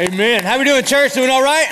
[0.00, 0.42] Amen.
[0.44, 1.12] How we doing, church?
[1.12, 1.66] Doing all right?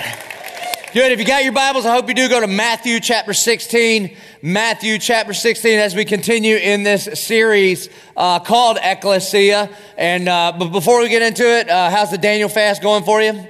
[0.93, 1.13] Good.
[1.13, 4.15] If you got your Bibles, I hope you do go to Matthew chapter 16.
[4.43, 7.89] Matthew chapter 16 as we continue in this series
[8.19, 9.71] uh, called Ecclesia.
[9.97, 13.23] And uh, but before we get into it, uh, how's the Daniel fast going for
[13.23, 13.49] you?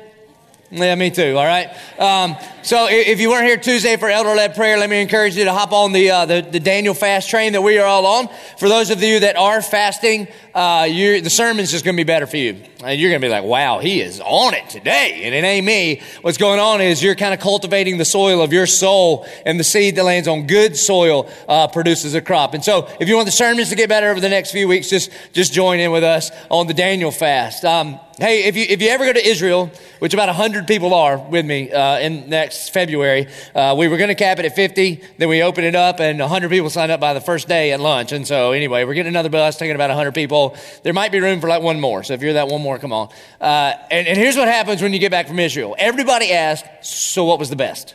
[0.70, 1.34] Yeah, me too.
[1.34, 1.70] All right.
[1.98, 5.44] Um, so if you weren't here Tuesday for elder led prayer, let me encourage you
[5.44, 8.28] to hop on the, uh, the, the Daniel fast train that we are all on.
[8.58, 12.26] For those of you that are fasting, uh, the sermon's just going to be better
[12.26, 12.60] for you.
[12.84, 15.22] And you're going to be like, wow, he is on it today.
[15.24, 16.02] And it ain't me.
[16.20, 19.64] What's going on is you're kind of cultivating the soil of your soul, and the
[19.64, 22.52] seed that lands on good soil uh, produces a crop.
[22.52, 24.90] And so if you want the sermons to get better over the next few weeks,
[24.90, 27.64] just just join in with us on the Daniel fast.
[27.64, 31.16] Um, Hey, if you, if you ever go to Israel, which about 100 people are
[31.16, 35.00] with me uh, in next February, uh, we were going to cap it at 50.
[35.18, 37.78] Then we opened it up, and 100 people signed up by the first day at
[37.78, 38.10] lunch.
[38.10, 40.56] And so, anyway, we're getting another bus, taking about 100 people.
[40.82, 42.02] There might be room for like one more.
[42.02, 43.10] So, if you're that one more, come on.
[43.40, 47.24] Uh, and, and here's what happens when you get back from Israel everybody asks, So,
[47.24, 47.94] what was the best?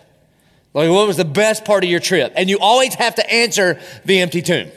[0.74, 2.32] Like, what was the best part of your trip?
[2.38, 4.72] And you always have to answer the empty tomb.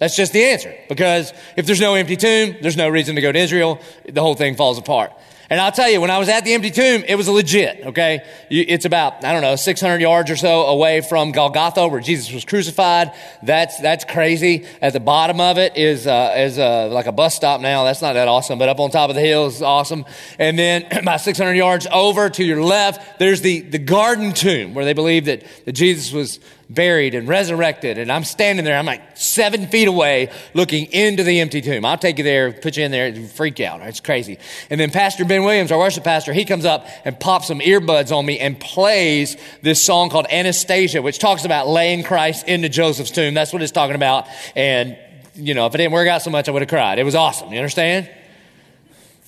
[0.00, 0.74] That's just the answer.
[0.88, 3.80] Because if there's no empty tomb, there's no reason to go to Israel.
[4.08, 5.12] The whole thing falls apart.
[5.50, 8.24] And I'll tell you, when I was at the empty tomb, it was legit, okay?
[8.50, 12.44] It's about, I don't know, 600 yards or so away from Golgotha where Jesus was
[12.44, 13.12] crucified.
[13.42, 14.64] That's, that's crazy.
[14.80, 17.82] At the bottom of it is, uh, is, uh, like a bus stop now.
[17.82, 20.04] That's not that awesome, but up on top of the hill is awesome.
[20.38, 24.84] And then about 600 yards over to your left, there's the, the garden tomb where
[24.84, 26.38] they believe that, that Jesus was,
[26.70, 27.98] buried and resurrected.
[27.98, 31.84] And I'm standing there, I'm like seven feet away looking into the empty tomb.
[31.84, 33.80] I'll take you there, put you in there, and freak out.
[33.82, 34.38] It's crazy.
[34.70, 38.16] And then Pastor Ben Williams, our worship pastor, he comes up and pops some earbuds
[38.16, 43.10] on me and plays this song called Anastasis, which talks about laying Christ into Joseph's
[43.10, 43.34] tomb.
[43.34, 44.28] That's what it's talking about.
[44.54, 44.96] And,
[45.34, 47.00] you know, if it didn't work out so much, I would have cried.
[47.00, 47.52] It was awesome.
[47.52, 48.08] You understand?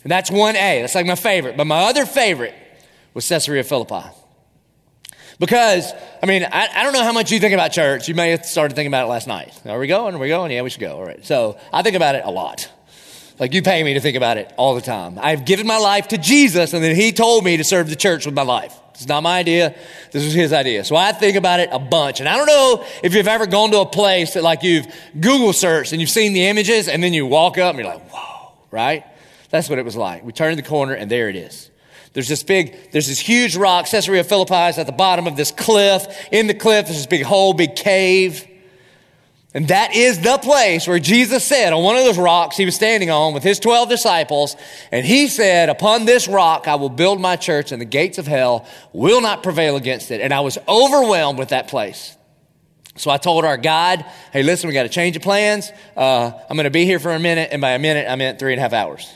[0.05, 0.83] And that's 1A.
[0.83, 1.57] That's like my favorite.
[1.57, 2.55] But my other favorite
[3.15, 4.22] was Caesarea Philippi.
[5.43, 8.07] Because, I mean, I, I, don't know how much you think about church.
[8.07, 9.53] You may have started thinking about it last night.
[9.67, 10.15] Are we going?
[10.15, 10.53] Are we going?
[10.53, 10.99] Yeah, we should go.
[10.99, 11.27] All right.
[11.27, 12.71] So I think about it a lot.
[13.41, 15.19] Like you pay me to think about it all the time.
[15.21, 18.25] I've given my life to Jesus and then he told me to serve the church
[18.25, 18.73] with my life.
[18.91, 19.75] It's not my idea.
[20.13, 20.85] This was his idea.
[20.85, 22.21] So I think about it a bunch.
[22.21, 24.87] And I don't know if you've ever gone to a place that like you've
[25.19, 28.09] Google searched and you've seen the images and then you walk up and you're like,
[28.13, 29.05] whoa, right?
[29.51, 30.23] That's what it was like.
[30.23, 31.72] We turned the corner and there it is.
[32.13, 33.87] There's this big, there's this huge rock.
[33.87, 36.07] Caesarea Philippi is at the bottom of this cliff.
[36.31, 38.47] In the cliff, there's this big hole, big cave.
[39.55, 42.75] And that is the place where Jesus said on one of those rocks he was
[42.75, 44.57] standing on with his 12 disciples,
[44.91, 48.27] and he said, Upon this rock I will build my church, and the gates of
[48.27, 50.23] hell will not prevail against it.
[50.23, 52.17] And I was overwhelmed with that place.
[52.97, 55.71] So I told our guide, Hey, listen, we got to change the plans.
[55.95, 58.39] Uh, I'm going to be here for a minute, and by a minute, I meant
[58.39, 59.13] three and a half hours.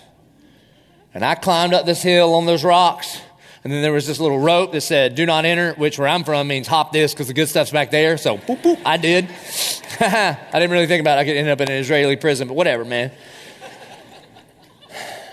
[1.17, 3.23] And I climbed up this hill on those rocks.
[3.65, 6.25] And then there was this little rope that said, do not enter, which where I'm
[6.25, 8.19] from means hop this because the good stuff's back there.
[8.19, 9.25] So boop, boop, I did.
[10.01, 11.23] I didn't really think about it.
[11.23, 13.13] I could end up in an Israeli prison, but whatever, man.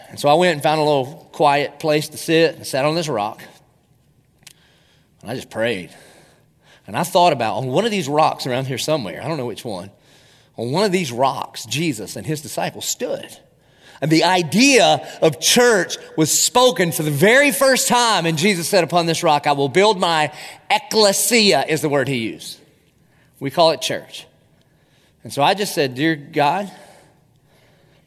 [0.08, 2.96] And so I went and found a little quiet place to sit and sat on
[2.96, 3.44] this rock.
[5.22, 5.94] And I just prayed.
[6.88, 9.48] And I thought about on one of these rocks around here somewhere, I don't know
[9.48, 9.92] which one,
[10.56, 13.38] on one of these rocks, Jesus and his disciples stood.
[14.04, 18.26] And the idea of church was spoken for the very first time.
[18.26, 20.34] And Jesus said, Upon this rock, I will build my
[20.70, 22.60] ecclesia, is the word he used.
[23.40, 24.28] We call it church.
[25.24, 26.70] And so I just said, Dear God,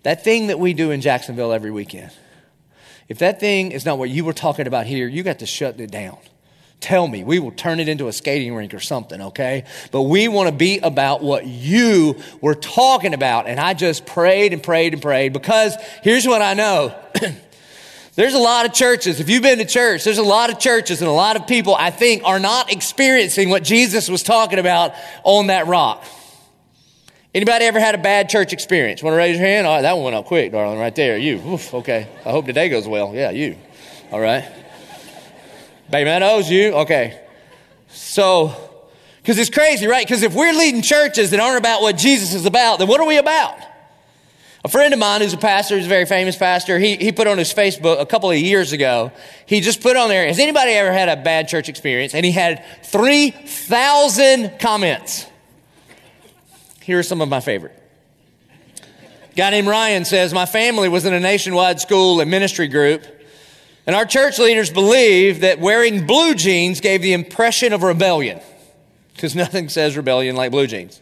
[0.03, 2.13] that thing that we do in Jacksonville every weekend,
[3.09, 5.81] if that thing is not what you were talking about here, you got to shut
[5.81, 6.19] it down.
[6.81, 7.25] Tell me.
[7.25, 9.65] We will turn it into a skating rink or something, okay?
[9.91, 13.49] But we want to be about what you were talking about.
[13.49, 16.95] And I just prayed and prayed and prayed because here's what I know.
[18.15, 19.21] there's a lot of churches.
[19.21, 21.75] If you've been to church, there's a lot of churches and a lot of people
[21.75, 24.93] I think are not experiencing what Jesus was talking about
[25.25, 26.05] on that rock.
[27.35, 29.03] Anybody ever had a bad church experience?
[29.03, 29.67] Want to raise your hand?
[29.67, 31.19] All right, that one went up quick, darling, right there.
[31.19, 31.37] You.
[31.47, 32.09] Oof, okay.
[32.25, 33.15] I hope today goes well.
[33.15, 33.57] Yeah, you.
[34.11, 34.45] All right.
[35.91, 36.72] Bay Meadows, you?
[36.72, 37.21] Okay.
[37.88, 38.54] So,
[39.18, 40.06] because it's crazy, right?
[40.06, 43.06] Because if we're leading churches that aren't about what Jesus is about, then what are
[43.06, 43.56] we about?
[44.65, 47.28] A friend of mine who's a pastor, who's a very famous pastor, he, he put
[47.28, 49.12] on his Facebook a couple of years ago,
[49.47, 52.15] he just put on there, has anybody ever had a bad church experience?
[52.15, 55.27] And he had 3,000 comments.
[56.83, 57.80] Here are some of my favorite.
[59.30, 63.04] A guy named Ryan says, My family was in a nationwide school and ministry group
[63.86, 68.41] and our church leaders believe that wearing blue jeans gave the impression of rebellion,
[69.15, 71.00] because nothing says rebellion like blue jeans.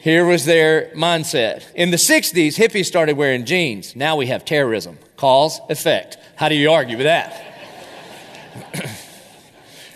[0.00, 1.64] Here was their mindset.
[1.76, 3.94] In the 60s, hippies started wearing jeans.
[3.94, 4.98] Now we have terrorism.
[5.16, 6.18] Cause, effect.
[6.34, 7.40] How do you argue with that?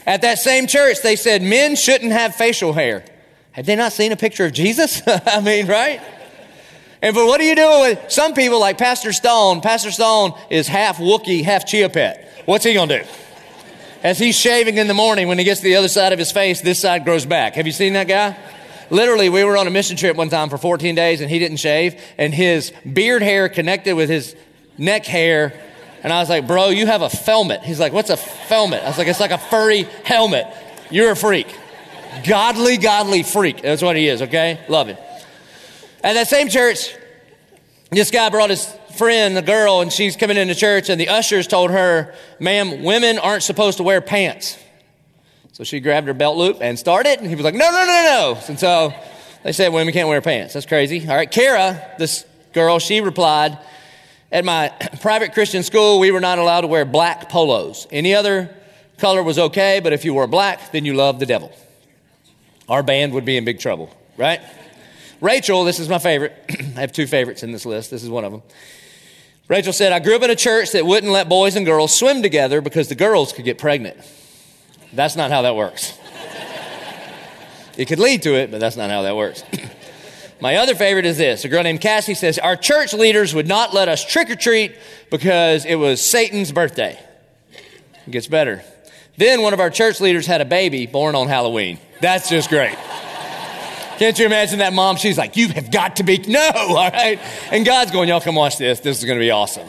[0.07, 3.05] At that same church, they said men shouldn't have facial hair.
[3.51, 5.03] Had they not seen a picture of Jesus?
[5.07, 6.01] I mean, right?
[7.03, 9.61] And but what are you doing with some people like Pastor Stone?
[9.61, 12.43] Pastor Stone is half Wookiee, half Chia Pet.
[12.47, 13.09] What's he gonna do?
[14.03, 16.31] As he's shaving in the morning, when he gets to the other side of his
[16.31, 17.55] face, this side grows back.
[17.55, 18.37] Have you seen that guy?
[18.89, 21.57] Literally, we were on a mission trip one time for 14 days and he didn't
[21.57, 24.37] shave, and his beard hair connected with his
[24.79, 25.61] neck hair
[26.07, 27.63] and I was like, bro, you have a felmet.
[27.63, 28.81] He's like, what's a felmet?
[28.85, 30.47] I was like, it's like a furry helmet.
[30.89, 31.53] You're a freak.
[32.25, 33.61] Godly, godly freak.
[33.61, 34.61] That's what he is, okay?
[34.69, 34.99] Love him.
[36.07, 36.95] At that same church,
[37.91, 41.49] this guy brought his friend, the girl, and she's coming into church, and the ushers
[41.49, 44.57] told her, ma'am, women aren't supposed to wear pants.
[45.51, 48.03] So she grabbed her belt loop and started, and he was like, no, no, no,
[48.05, 48.39] no.
[48.47, 48.95] And so
[49.43, 50.55] they said women can't wear pants.
[50.55, 51.09] That's crazy.
[51.09, 53.59] All right, Kara, this girl, she replied,
[54.31, 54.69] at my
[55.01, 57.89] private Christian school, we were not allowed to wear black polos.
[57.91, 58.55] Any other
[58.99, 61.53] color was okay, but if you wore black, then you loved the devil.
[62.69, 64.41] Our band would be in big trouble, right?
[65.21, 66.35] Rachel, this is my favorite.
[66.77, 67.91] I have two favorites in this list.
[67.91, 68.43] This is one of them.
[69.49, 72.23] Rachel said, I grew up in a church that wouldn't let boys and girls swim
[72.23, 73.97] together because the girls could get pregnant.
[74.93, 75.97] That's not how that works.
[77.77, 79.45] it could lead to it, but that's not how that works.
[80.41, 81.45] My other favorite is this.
[81.45, 84.77] A girl named Cassie says, Our church leaders would not let us trick or treat
[85.11, 86.99] because it was Satan's birthday.
[88.07, 88.63] It gets better.
[89.17, 91.79] Then one of our church leaders had a baby born on Halloween.
[92.03, 92.77] That's just great.
[93.99, 94.97] Can't you imagine that mom?
[94.97, 97.19] She's like, You have got to be, no, all right?
[97.51, 98.81] And God's going, Y'all come watch this.
[98.81, 99.69] This is going to be awesome.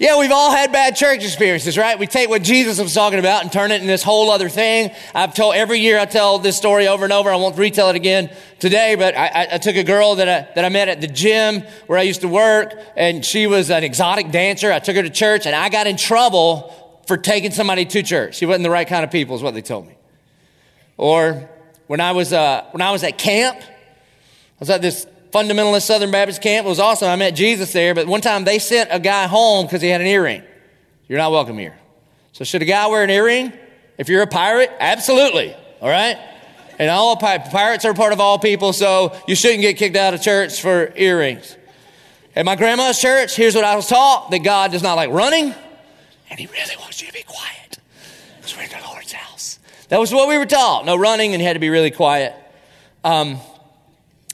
[0.00, 1.98] Yeah, we've all had bad church experiences, right?
[1.98, 4.92] We take what Jesus was talking about and turn it into this whole other thing.
[5.12, 7.30] I've told every year I tell this story over and over.
[7.30, 8.30] I won't retell it again
[8.60, 11.62] today, but I, I, took a girl that I, that I met at the gym
[11.88, 14.70] where I used to work, and she was an exotic dancer.
[14.70, 18.36] I took her to church, and I got in trouble for taking somebody to church.
[18.36, 19.97] She wasn't the right kind of people, is what they told me.
[20.98, 21.48] Or
[21.86, 26.10] when I was uh, when I was at camp, I was at this fundamentalist Southern
[26.10, 26.66] Baptist camp.
[26.66, 27.08] It was awesome.
[27.08, 30.02] I met Jesus there, but one time they sent a guy home because he had
[30.02, 30.42] an earring.
[31.08, 31.78] You're not welcome here.
[32.32, 33.52] So should a guy wear an earring
[33.96, 34.70] if you're a pirate?
[34.78, 35.54] Absolutely.
[35.80, 36.18] All right?
[36.78, 40.22] And all pirates are part of all people, so you shouldn't get kicked out of
[40.22, 41.56] church for earrings.
[42.36, 45.52] At my grandma's church, here's what I was taught that God does not like running,
[46.30, 47.58] and He really wants you to be quiet
[48.58, 49.27] we're in the Lord's house.
[49.88, 50.84] That was what we were taught.
[50.84, 52.34] No running, and you had to be really quiet.
[53.04, 53.38] Um,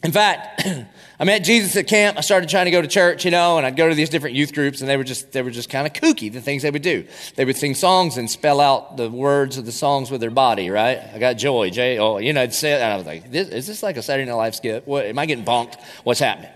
[0.03, 0.67] in fact,
[1.21, 2.19] I met Jesus at camp.
[2.19, 4.35] I started trying to go to church, you know, and I'd go to these different
[4.35, 6.33] youth groups, and they were just they were just kind of kooky.
[6.33, 7.07] The things they would do,
[7.37, 10.71] they would sing songs and spell out the words of the songs with their body.
[10.71, 10.99] Right?
[11.15, 12.19] I got joy, J O.
[12.19, 14.37] You know, I'd say and I was like, this, "Is this like a Saturday Night
[14.37, 14.89] Live skit?
[14.89, 15.81] What am I getting bonked?
[16.03, 16.51] What's happening?"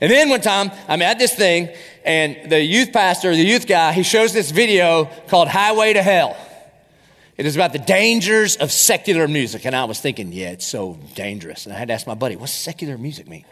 [0.00, 1.70] And then one time, I'm at this thing,
[2.04, 6.36] and the youth pastor, the youth guy, he shows this video called "Highway to Hell."
[7.36, 9.66] It is about the dangers of secular music.
[9.66, 11.66] And I was thinking, yeah, it's so dangerous.
[11.66, 13.44] And I had to ask my buddy, what's secular music mean?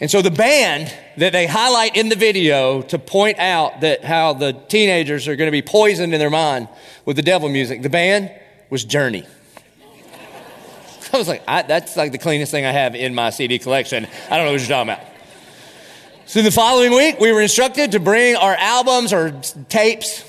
[0.00, 4.34] And so the band that they highlight in the video to point out that how
[4.34, 6.68] the teenagers are going to be poisoned in their mind
[7.04, 8.30] with the devil music, the band
[8.68, 9.26] was Journey.
[11.12, 14.06] I was like, I, that's like the cleanest thing I have in my CD collection.
[14.30, 15.04] I don't know what you're talking about.
[16.26, 19.30] So the following week, we were instructed to bring our albums or
[19.68, 20.24] tapes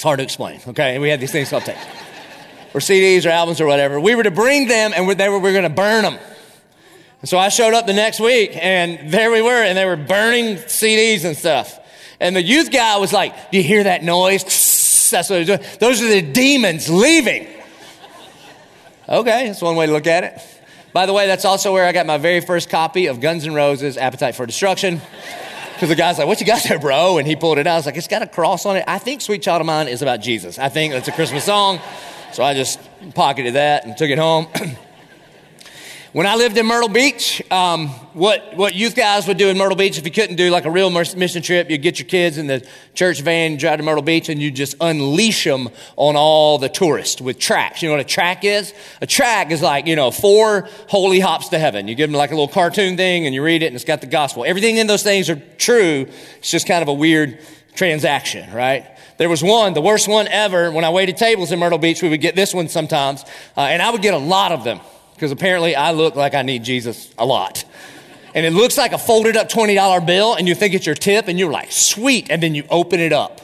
[0.00, 0.98] it's hard to explain, okay?
[0.98, 1.84] We had these things called tapes,
[2.72, 4.00] or CDs or albums or whatever.
[4.00, 6.18] We were to bring them and they were, we were going to burn them.
[7.20, 9.96] And so I showed up the next week and there we were and they were
[9.96, 11.78] burning CDs and stuff.
[12.18, 14.42] And the youth guy was like, do you hear that noise?
[15.10, 15.70] That's what he was doing.
[15.80, 17.46] Those are the demons leaving.
[19.06, 20.40] Okay, that's one way to look at it.
[20.94, 23.54] By the way, that's also where I got my very first copy of Guns N'
[23.54, 25.02] Roses' Appetite for Destruction.
[25.80, 27.16] Because the guy's like, what you got there, bro?
[27.16, 27.72] And he pulled it out.
[27.72, 28.84] I was like, it's got a cross on it.
[28.86, 30.58] I think Sweet Child of Mine is about Jesus.
[30.58, 31.80] I think it's a Christmas song.
[32.34, 32.78] So I just
[33.14, 34.48] pocketed that and took it home.
[36.12, 39.76] When I lived in Myrtle Beach, um, what, what youth guys would do in Myrtle
[39.76, 42.48] Beach, if you couldn't do like a real mission trip, you'd get your kids in
[42.48, 46.68] the church van, drive to Myrtle Beach, and you just unleash them on all the
[46.68, 47.80] tourists with tracks.
[47.80, 48.74] You know what a track is?
[49.00, 51.86] A track is like, you know, four holy hops to heaven.
[51.86, 54.00] You give them like a little cartoon thing and you read it and it's got
[54.00, 54.44] the gospel.
[54.44, 56.08] Everything in those things are true.
[56.38, 57.38] It's just kind of a weird
[57.76, 58.84] transaction, right?
[59.18, 60.72] There was one, the worst one ever.
[60.72, 63.22] When I waited tables in Myrtle Beach, we would get this one sometimes,
[63.56, 64.80] uh, and I would get a lot of them
[65.20, 67.66] because apparently I look like I need Jesus a lot.
[68.34, 71.28] And it looks like a folded up $20 bill, and you think it's your tip,
[71.28, 72.30] and you're like, sweet.
[72.30, 73.42] And then you open it up.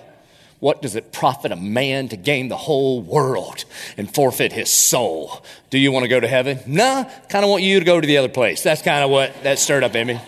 [0.58, 3.66] What does it profit a man to gain the whole world
[3.98, 5.44] and forfeit his soul?
[5.68, 6.60] Do you want to go to heaven?
[6.66, 8.62] Nah, kind of want you to go to the other place.
[8.62, 10.20] That's kind of what that stirred up in me.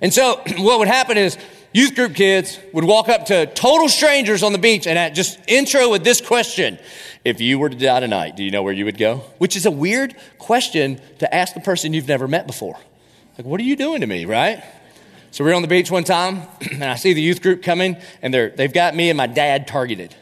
[0.00, 1.36] And so, what would happen is
[1.74, 5.90] youth group kids would walk up to total strangers on the beach and just intro
[5.90, 6.78] with this question
[7.24, 9.16] If you were to die tonight, do you know where you would go?
[9.36, 12.78] Which is a weird question to ask the person you've never met before.
[13.36, 14.62] Like, what are you doing to me, right?
[15.32, 18.32] So we're on the beach one time, and I see the youth group coming, and
[18.32, 20.14] they're, they've got me and my dad targeted.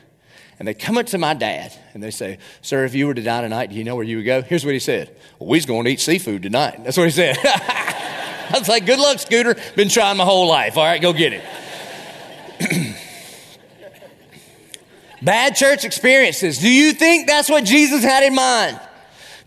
[0.58, 3.22] And they come up to my dad, and they say, Sir, if you were to
[3.22, 4.40] die tonight, do you know where you would go?
[4.42, 6.82] Here's what he said Well, we's going to eat seafood tonight.
[6.84, 7.36] That's what he said.
[8.52, 9.56] I was like, Good luck, Scooter.
[9.76, 10.76] Been trying my whole life.
[10.76, 11.44] All right, go get it.
[15.22, 16.58] Bad church experiences.
[16.58, 18.80] Do you think that's what Jesus had in mind?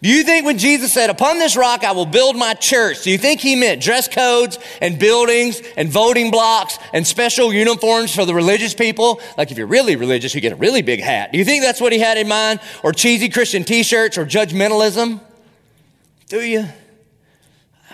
[0.02, 3.12] Do you think when Jesus said, Upon this rock I will build my church, do
[3.12, 8.24] you think he meant dress codes and buildings and voting blocks and special uniforms for
[8.24, 9.20] the religious people?
[9.38, 11.32] Like if you're really religious, you get a really big hat.
[11.32, 12.60] Do you think that's what he had in mind?
[12.84, 15.20] Or cheesy Christian t shirts or judgmentalism?
[16.28, 16.66] Do you?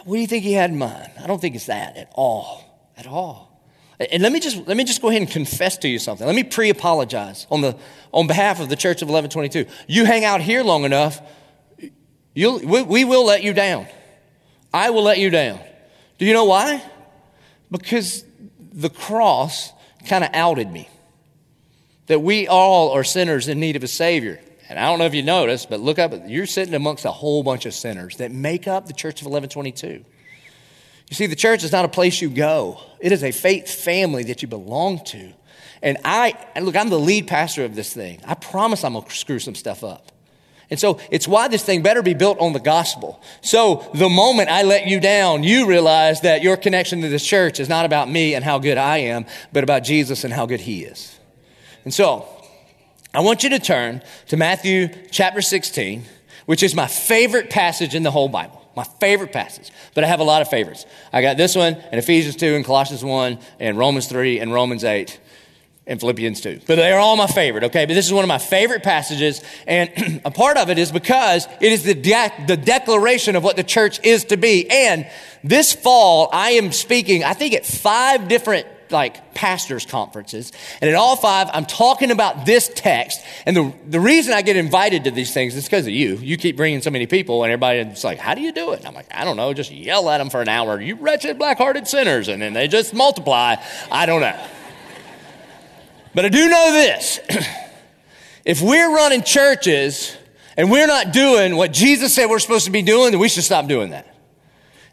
[0.05, 1.11] What do you think he had in mind?
[1.21, 2.91] I don't think it's that at all.
[2.97, 3.49] At all.
[3.99, 6.25] And let me just let me just go ahead and confess to you something.
[6.25, 7.77] Let me pre-apologize on the
[8.11, 9.69] on behalf of the Church of Eleven22.
[9.87, 11.21] You hang out here long enough,
[12.33, 13.87] You'll, we, we will let you down.
[14.73, 15.59] I will let you down.
[16.17, 16.83] Do you know why?
[17.69, 18.23] Because
[18.71, 19.71] the cross
[20.07, 20.89] kind of outed me.
[22.07, 24.39] That we all are sinners in need of a Savior.
[24.71, 27.43] And I don't know if you noticed, but look up, you're sitting amongst a whole
[27.43, 30.05] bunch of sinners that make up the Church of Eleven22.
[31.09, 34.23] You see, the church is not a place you go, it is a faith family
[34.23, 35.33] that you belong to.
[35.81, 38.21] And I, look, I'm the lead pastor of this thing.
[38.25, 40.09] I promise I'm going to screw some stuff up.
[40.69, 43.21] And so it's why this thing better be built on the gospel.
[43.41, 47.59] So the moment I let you down, you realize that your connection to this church
[47.59, 50.61] is not about me and how good I am, but about Jesus and how good
[50.61, 51.19] he is.
[51.83, 52.25] And so
[53.13, 56.05] I want you to turn to Matthew chapter 16,
[56.45, 58.59] which is my favorite passage in the whole Bible.
[58.73, 60.85] My favorite passage, but I have a lot of favorites.
[61.11, 64.85] I got this one and Ephesians 2 and Colossians 1 and Romans 3 and Romans
[64.85, 65.19] 8
[65.87, 66.61] and Philippians 2.
[66.65, 67.85] But they're all my favorite, okay?
[67.85, 71.47] But this is one of my favorite passages, and a part of it is because
[71.59, 74.69] it is the, de- the declaration of what the church is to be.
[74.71, 75.05] And
[75.43, 80.51] this fall, I am speaking, I think, at five different like pastors conferences.
[80.81, 83.21] And at all five i'm talking about this text.
[83.45, 86.15] And the, the reason i get invited to these things is because of you.
[86.17, 88.79] You keep bringing so many people and everybody's like how do you do it?
[88.79, 89.53] And i'm like i don't know.
[89.53, 90.79] Just yell at them for an hour.
[90.81, 92.27] You wretched black-hearted sinners.
[92.27, 93.55] And then they just multiply.
[93.91, 94.39] I don't know.
[96.13, 97.19] But I do know this.
[98.43, 100.17] If we're running churches
[100.57, 103.43] and we're not doing what Jesus said we're supposed to be doing, then we should
[103.43, 104.10] stop doing that.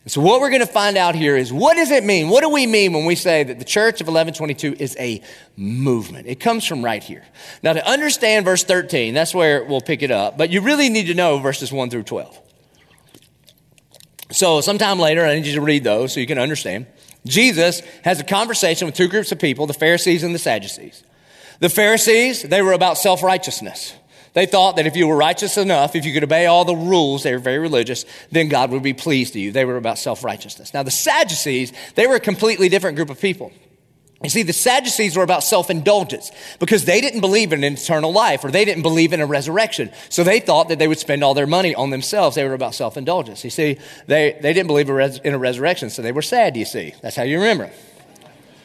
[0.09, 2.31] So, what we're going to find out here is what does it mean?
[2.31, 5.21] What do we mean when we say that the church of Eleven22 is a
[5.55, 6.27] movement?
[6.27, 7.25] It comes from right here.
[7.63, 11.09] Now, to understand verse 13, that's where we'll pick it up, but you really need
[11.09, 12.39] to know verses 1 through 12.
[14.31, 16.87] So, sometime later, I need you to read those so you can understand.
[17.27, 21.05] Jesus has a conversation with two groups of people, the Pharisees and the Sadducees.
[21.61, 23.95] The Pharisees, they were about self righteousness.
[24.39, 27.25] They thought that if you were righteous enough, if you could obey all the rules,
[27.25, 29.51] they were very religious, then God would be pleased to you.
[29.51, 30.73] They were about self righteousness.
[30.73, 33.51] Now, the Sadducees, they were a completely different group of people.
[34.23, 36.31] You see, the Sadducees were about self indulgence
[36.61, 39.91] because they didn't believe in an eternal life or they didn't believe in a resurrection.
[40.09, 42.37] So they thought that they would spend all their money on themselves.
[42.37, 43.43] They were about self indulgence.
[43.43, 46.95] You see, they, they didn't believe in a resurrection, so they were sad, you see.
[47.03, 47.73] That's how you remember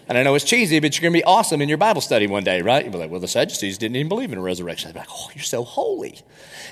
[0.08, 2.28] And I know it's cheesy, but you're going to be awesome in your Bible study
[2.28, 2.84] one day, right?
[2.84, 4.90] You'll be like, well, the Sadducees didn't even believe in a resurrection.
[4.90, 6.20] They'd be like, oh, you're so holy.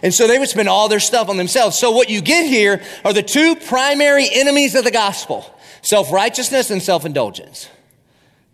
[0.03, 1.77] And so they would spend all their stuff on themselves.
[1.77, 5.45] So what you get here are the two primary enemies of the gospel
[5.81, 7.69] self righteousness and self indulgence.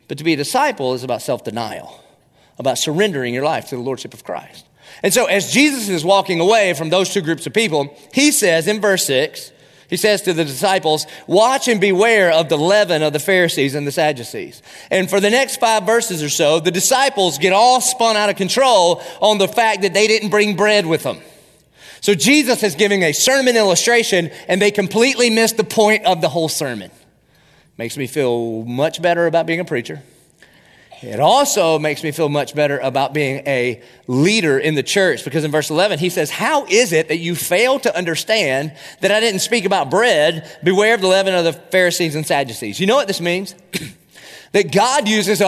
[0.08, 2.04] But to be a disciple is about self denial,
[2.60, 4.66] about surrendering your life to the Lordship of Christ.
[5.04, 8.68] And so, as Jesus is walking away from those two groups of people, he says
[8.68, 9.52] in verse 6,
[9.90, 13.88] he says to the disciples, Watch and beware of the leaven of the Pharisees and
[13.88, 14.62] the Sadducees.
[14.92, 18.36] And for the next five verses or so, the disciples get all spun out of
[18.36, 21.20] control on the fact that they didn't bring bread with them.
[22.02, 26.30] So Jesus is giving a sermon illustration, and they completely miss the point of the
[26.30, 26.92] whole sermon.
[27.78, 30.02] Makes me feel much better about being a preacher.
[31.02, 35.44] It also makes me feel much better about being a leader in the church because
[35.44, 39.20] in verse 11 he says, How is it that you fail to understand that I
[39.20, 40.50] didn't speak about bread?
[40.64, 42.80] Beware of the leaven of the Pharisees and Sadducees.
[42.80, 43.54] You know what this means?
[44.54, 45.42] that God uses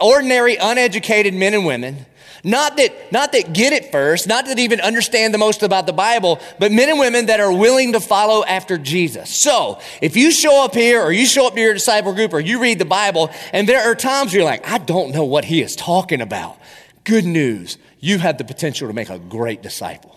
[0.00, 2.06] ordinary, uneducated men and women
[2.44, 5.94] not that, not that get it first, not that even understand the most about the
[5.94, 9.30] Bible, but men and women that are willing to follow after Jesus.
[9.30, 12.40] So, if you show up here or you show up to your disciple group or
[12.40, 15.62] you read the Bible and there are times you're like, I don't know what he
[15.62, 16.58] is talking about.
[17.04, 17.78] Good news.
[17.98, 20.14] You have the potential to make a great disciple.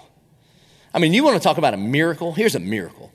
[0.94, 2.34] I mean, you want to talk about a miracle?
[2.34, 3.12] Here's a miracle.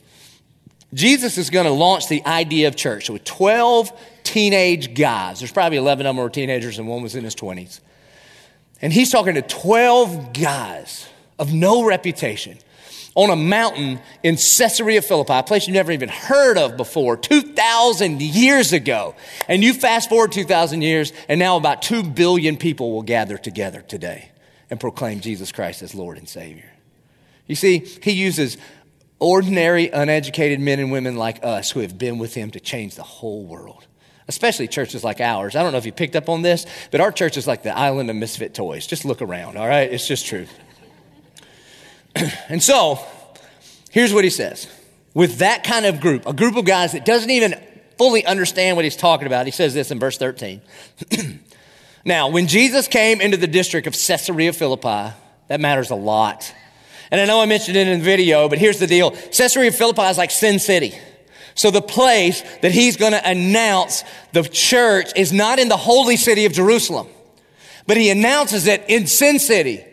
[0.95, 3.93] Jesus is going to launch the idea of church with 12
[4.23, 5.41] teenage guys.
[5.41, 7.81] There's probably 11 of them were teenagers and one was in his 20s.
[8.83, 11.09] And he's talking to 12 guys
[11.39, 12.59] of no reputation
[13.15, 18.21] on a mountain in Caesarea Philippi, a place you've never even heard of before, 2,000
[18.21, 19.15] years ago.
[19.49, 23.83] And you fast forward 2,000 years, and now about 2 billion people will gather together
[23.83, 24.31] today
[24.71, 26.71] and proclaim Jesus Christ as Lord and Savior.
[27.47, 28.57] You see, he uses
[29.19, 33.03] ordinary, uneducated men and women like us who have been with him to change the
[33.03, 33.87] whole world.
[34.29, 35.57] Especially churches like ours.
[35.57, 37.77] I don't know if you picked up on this, but our church is like the
[37.77, 38.87] island of misfit toys.
[38.87, 39.93] Just look around, all right?
[39.93, 40.47] It's just true.
[42.49, 43.01] and so,
[43.91, 44.69] here's what he says.
[45.15, 47.61] With that kind of group, a group of guys that doesn't even
[47.99, 50.63] fully understand what he's talking about, he says this in verse 13.
[52.05, 55.15] now, when Jesus came into the district of Caesarea Philippi,
[55.49, 56.55] that matters a lot.
[57.11, 59.11] And I know I mentioned it in the video, but here's the deal.
[59.11, 60.95] Caesarea Philippi is like Sin City.
[61.55, 66.17] So the place that he's going to announce the church is not in the holy
[66.17, 67.09] city of Jerusalem,
[67.87, 69.85] but he announces it in Sin City.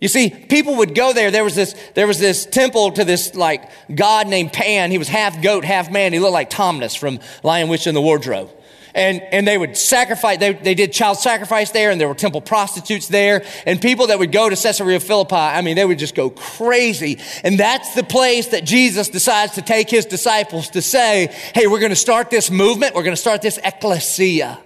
[0.00, 1.30] You see, people would go there.
[1.30, 4.92] There was this, there was this temple to this like god named Pan.
[4.92, 6.12] He was half goat, half man.
[6.12, 8.50] He looked like Tumnus from Lion Witch in the Wardrobe.
[8.98, 12.40] And, and they would sacrifice, they, they did child sacrifice there, and there were temple
[12.40, 13.44] prostitutes there.
[13.64, 17.20] And people that would go to Caesarea Philippi, I mean, they would just go crazy.
[17.44, 21.78] And that's the place that Jesus decides to take his disciples to say, hey, we're
[21.78, 22.96] going to start this movement.
[22.96, 24.58] We're going to start this ecclesia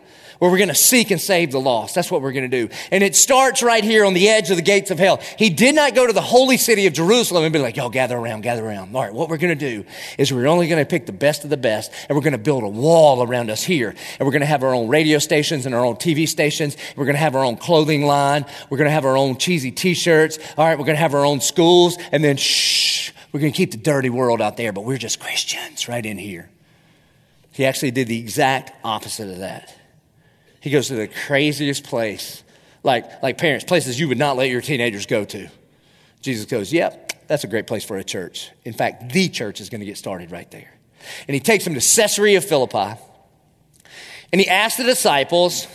[0.43, 1.95] where we're going to seek and save the lost.
[1.95, 2.75] That's what we're going to do.
[2.91, 5.21] And it starts right here on the edge of the gates of hell.
[5.39, 8.17] He did not go to the holy city of Jerusalem and be like, y'all gather
[8.17, 8.93] around, gather around.
[8.93, 9.85] All right, what we're going to do
[10.19, 12.39] is we're only going to pick the best of the best and we're going to
[12.39, 13.91] build a wall around us here.
[13.91, 16.77] And we're going to have our own radio stations and our own TV stations.
[16.97, 18.45] We're going to have our own clothing line.
[18.69, 20.41] We're going to have our own cheesy t-shirts.
[20.59, 21.97] All right, we're going to have our own schools.
[22.11, 25.21] And then shh, we're going to keep the dirty world out there, but we're just
[25.21, 26.51] Christians right in here.
[27.53, 29.79] He actually did the exact opposite of that.
[30.63, 32.45] He goes to the craziest place,
[32.85, 35.49] like, like parents, places you would not let your teenagers go to.
[36.21, 38.49] Jesus goes, Yep, that's a great place for a church.
[38.65, 40.73] In fact, the church is going to get started right there.
[41.27, 42.97] And he takes them to Caesarea Philippi.
[44.31, 45.67] And he asks the disciples,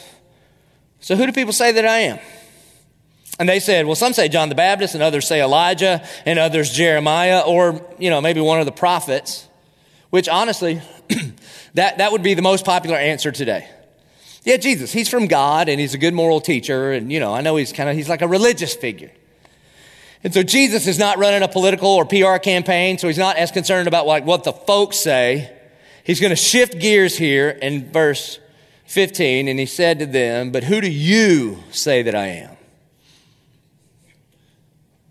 [1.02, 2.20] So who do people say that I am?
[3.40, 6.72] And they said, well, some say John the Baptist, and others say Elijah, and others
[6.72, 9.48] Jeremiah, or, you know, maybe one of the prophets,
[10.10, 10.82] which honestly,
[11.76, 13.70] that, that would be the most popular answer today.
[14.48, 16.94] Yeah, Jesus, he's from God and he's a good moral teacher.
[16.94, 19.12] And, you know, I know he's kind of, he's like a religious figure.
[20.24, 23.52] And so Jesus is not running a political or PR campaign, so he's not as
[23.52, 25.54] concerned about like what the folks say.
[26.06, 28.40] He's going to shift gears here in verse
[28.86, 32.56] 15, and he said to them, But who do you say that I am?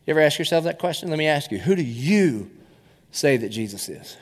[0.07, 1.11] You ever ask yourself that question?
[1.11, 2.51] Let me ask you, who do you
[3.11, 4.17] say that Jesus is?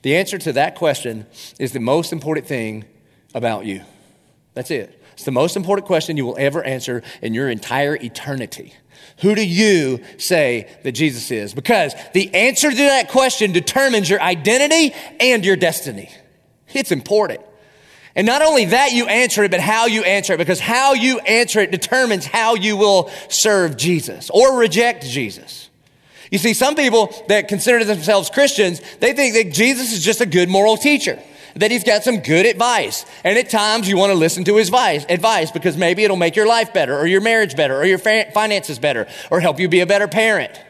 [0.00, 1.26] The answer to that question
[1.58, 2.86] is the most important thing
[3.34, 3.82] about you.
[4.54, 4.98] That's it.
[5.14, 8.74] It's the most important question you will ever answer in your entire eternity.
[9.18, 11.54] Who do you say that Jesus is?
[11.54, 16.10] Because the answer to that question determines your identity and your destiny.
[16.72, 17.40] It's important.
[18.14, 21.18] And not only that you answer it, but how you answer it, because how you
[21.20, 25.70] answer it determines how you will serve Jesus or reject Jesus.
[26.30, 30.26] You see, some people that consider themselves Christians, they think that Jesus is just a
[30.26, 31.22] good moral teacher
[31.56, 33.04] that he's got some good advice.
[33.24, 36.36] And at times you want to listen to his advice, advice because maybe it'll make
[36.36, 39.80] your life better or your marriage better or your finances better or help you be
[39.80, 40.60] a better parent.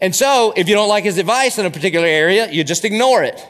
[0.00, 3.22] And so if you don't like his advice in a particular area, you just ignore
[3.22, 3.44] it.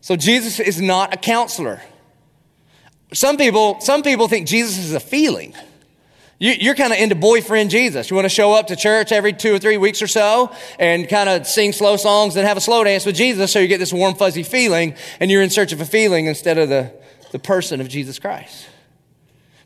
[0.00, 1.80] So Jesus is not a counselor.
[3.12, 5.54] Some people, some people think Jesus is a feeling.
[6.44, 8.10] You, are kind of into boyfriend Jesus.
[8.10, 11.08] You want to show up to church every two or three weeks or so and
[11.08, 13.78] kind of sing slow songs and have a slow dance with Jesus so you get
[13.78, 16.92] this warm, fuzzy feeling and you're in search of a feeling instead of the,
[17.32, 18.66] the person of Jesus Christ.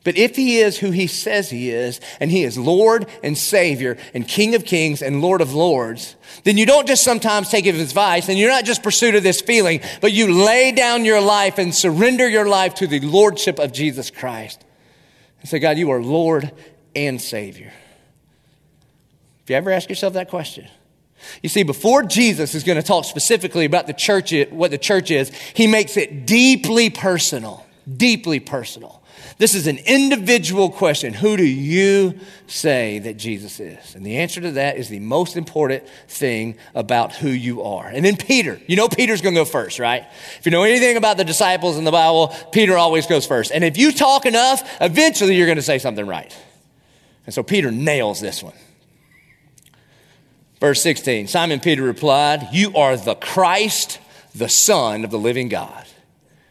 [0.05, 3.99] But if he is who he says he is, and he is Lord and Savior
[4.14, 6.14] and King of Kings and Lord of Lords,
[6.45, 9.41] then you don't just sometimes take his advice and you're not just pursuit of this
[9.41, 13.73] feeling, but you lay down your life and surrender your life to the Lordship of
[13.73, 14.64] Jesus Christ
[15.40, 16.53] and say, God, you are Lord
[16.94, 17.72] and Savior.
[19.42, 20.68] If you ever ask yourself that question,
[21.42, 25.11] you see, before Jesus is going to talk specifically about the church, what the church
[25.11, 29.03] is, he makes it deeply personal, deeply personal.
[29.38, 31.14] This is an individual question.
[31.14, 33.94] Who do you say that Jesus is?
[33.94, 37.87] And the answer to that is the most important thing about who you are.
[37.87, 38.61] And then Peter.
[38.66, 40.04] You know Peter's going to go first, right?
[40.38, 43.52] If you know anything about the disciples in the Bible, Peter always goes first.
[43.52, 46.37] And if you talk enough, eventually you're going to say something right.
[47.26, 48.54] And so Peter nails this one.
[50.61, 54.00] Verse 16 Simon Peter replied, You are the Christ,
[54.35, 55.87] the Son of the living God.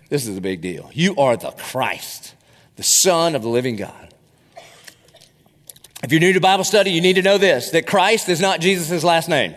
[0.10, 0.89] This is a big deal.
[0.93, 2.34] You are the Christ,
[2.78, 4.13] the Son of the living God.
[6.04, 8.62] If you're new to Bible study, you need to know this that Christ is not
[8.62, 9.56] Jesus' last name.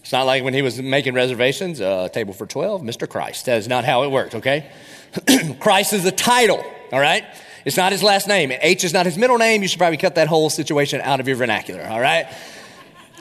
[0.00, 3.08] It's not like when he was making reservations, uh, table for 12, Mr.
[3.08, 3.46] Christ.
[3.46, 4.70] That is not how it worked, okay?
[5.60, 6.62] Christ is a title,
[6.92, 7.24] all right?
[7.64, 8.52] It's not his last name.
[8.60, 9.62] H is not his middle name.
[9.62, 12.26] You should probably cut that whole situation out of your vernacular, all right?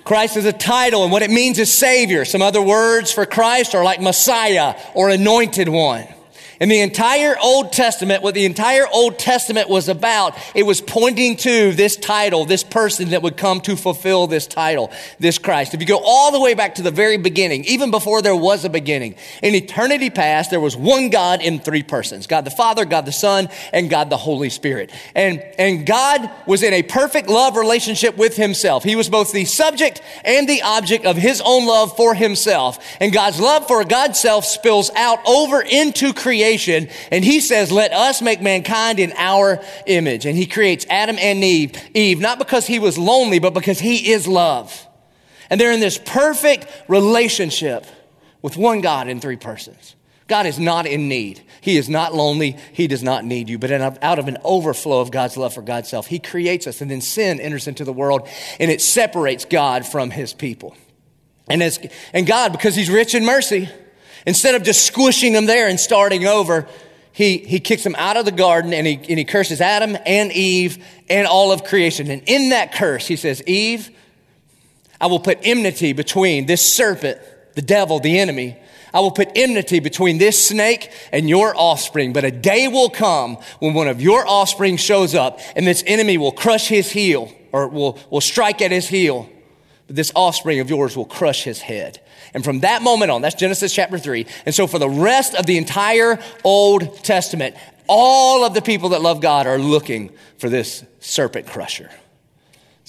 [0.03, 2.25] Christ is a title, and what it means is Savior.
[2.25, 6.07] Some other words for Christ are like Messiah or Anointed One.
[6.61, 11.35] In the entire Old Testament, what the entire Old Testament was about, it was pointing
[11.37, 15.73] to this title, this person that would come to fulfill this title, this Christ.
[15.73, 18.63] If you go all the way back to the very beginning, even before there was
[18.63, 22.85] a beginning, in eternity past, there was one God in three persons God the Father,
[22.85, 24.91] God the Son, and God the Holy Spirit.
[25.15, 28.83] And, and God was in a perfect love relationship with Himself.
[28.83, 32.77] He was both the subject and the object of His own love for Himself.
[32.99, 36.89] And God's love for God's self spills out over into creation creation.
[37.11, 40.25] And he says, let us make mankind in our image.
[40.25, 44.11] And he creates Adam and Eve, Eve, not because he was lonely, but because he
[44.11, 44.87] is love.
[45.49, 47.85] And they're in this perfect relationship
[48.41, 49.95] with one God in three persons.
[50.27, 51.41] God is not in need.
[51.59, 52.57] He is not lonely.
[52.71, 53.59] He does not need you.
[53.59, 56.79] But out of an overflow of God's love for God's self, He creates us.
[56.79, 58.27] And then sin enters into the world
[58.59, 60.75] and it separates God from His people.
[61.49, 63.69] And, as, and God, because He's rich in mercy,
[64.25, 66.67] Instead of just squishing them there and starting over,
[67.11, 70.31] he, he kicks them out of the garden and he, and he curses Adam and
[70.31, 72.09] Eve and all of creation.
[72.09, 73.89] And in that curse, he says, Eve,
[74.99, 77.19] I will put enmity between this serpent,
[77.55, 78.57] the devil, the enemy.
[78.93, 82.13] I will put enmity between this snake and your offspring.
[82.13, 86.17] But a day will come when one of your offspring shows up and this enemy
[86.17, 89.29] will crush his heel or will, will strike at his heel.
[89.87, 91.99] But this offspring of yours will crush his head.
[92.33, 94.25] And from that moment on, that's Genesis chapter 3.
[94.45, 97.55] And so for the rest of the entire Old Testament,
[97.87, 101.89] all of the people that love God are looking for this serpent crusher.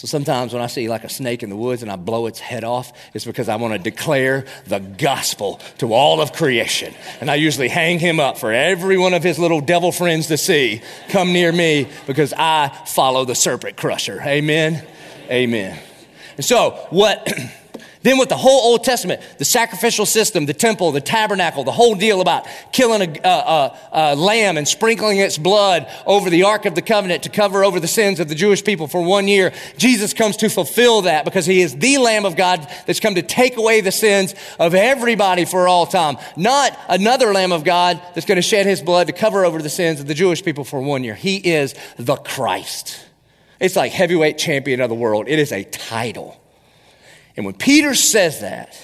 [0.03, 2.41] So sometimes when I see like a snake in the woods and I blow its
[2.41, 6.95] head off, it's because I want to declare the gospel to all of creation.
[7.21, 10.37] And I usually hang him up for every one of his little devil friends to
[10.37, 10.83] see.
[11.11, 14.21] Come near me because I follow the serpent crusher.
[14.23, 14.85] Amen.
[15.31, 15.79] Amen.
[16.37, 17.31] And so what
[18.03, 21.95] Then, with the whole Old Testament, the sacrificial system, the temple, the tabernacle, the whole
[21.95, 26.75] deal about killing a, a, a, lamb and sprinkling its blood over the Ark of
[26.75, 30.13] the Covenant to cover over the sins of the Jewish people for one year, Jesus
[30.15, 33.57] comes to fulfill that because he is the Lamb of God that's come to take
[33.57, 36.17] away the sins of everybody for all time.
[36.37, 39.71] Not another Lamb of God that's going to shed his blood to cover over the
[39.71, 41.15] sins of the Jewish people for one year.
[41.15, 43.05] He is the Christ.
[43.61, 46.42] It's like heavyweight champion of the world, it is a title.
[47.37, 48.79] And when Peter says that,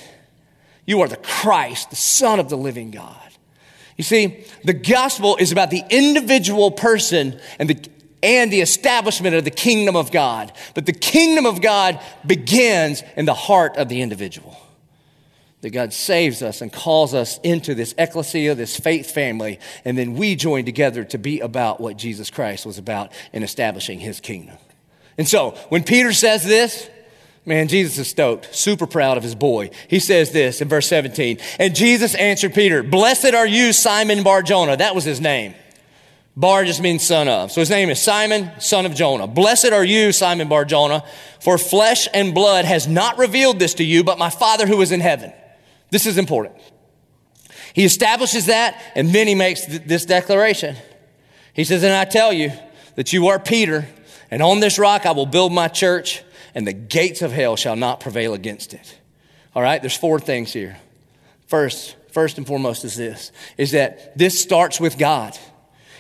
[0.87, 3.16] you are the Christ, the Son of the living God.
[3.98, 7.90] You see, the gospel is about the individual person and the,
[8.22, 10.52] and the establishment of the kingdom of God.
[10.74, 14.56] But the kingdom of God begins in the heart of the individual.
[15.61, 20.14] That God saves us and calls us into this ecclesia, this faith family, and then
[20.14, 24.56] we join together to be about what Jesus Christ was about in establishing his kingdom.
[25.18, 26.88] And so, when Peter says this,
[27.48, 29.70] Man, Jesus is stoked, super proud of his boy.
[29.88, 31.38] He says this in verse 17.
[31.58, 34.76] And Jesus answered Peter, Blessed are you, Simon Bar Jonah.
[34.76, 35.54] That was his name.
[36.37, 37.50] Bar just means son of.
[37.50, 39.26] So his name is Simon, son of Jonah.
[39.26, 41.02] Blessed are you, Simon Bar Jonah,
[41.40, 44.92] for flesh and blood has not revealed this to you, but my Father who is
[44.92, 45.32] in heaven.
[45.90, 46.54] This is important.
[47.72, 50.76] He establishes that, and then he makes th- this declaration.
[51.54, 52.52] He says, And I tell you
[52.96, 53.88] that you are Peter,
[54.30, 56.22] and on this rock I will build my church
[56.59, 58.99] and the gates of hell shall not prevail against it.
[59.55, 60.77] All right, there's four things here.
[61.47, 65.38] First, first and foremost is this, is that this starts with God.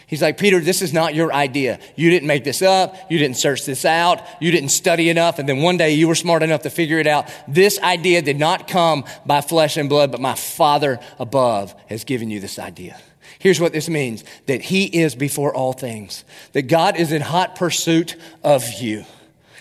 [0.08, 1.78] He's like, Peter, this is not your idea.
[1.94, 2.96] You didn't make this up.
[3.08, 4.20] You didn't search this out.
[4.40, 5.38] You didn't study enough.
[5.38, 7.30] And then one day you were smart enough to figure it out.
[7.46, 12.30] This idea did not come by flesh and blood, but my Father above has given
[12.30, 12.98] you this idea.
[13.38, 17.54] Here's what this means that He is before all things, that God is in hot
[17.54, 19.04] pursuit of you.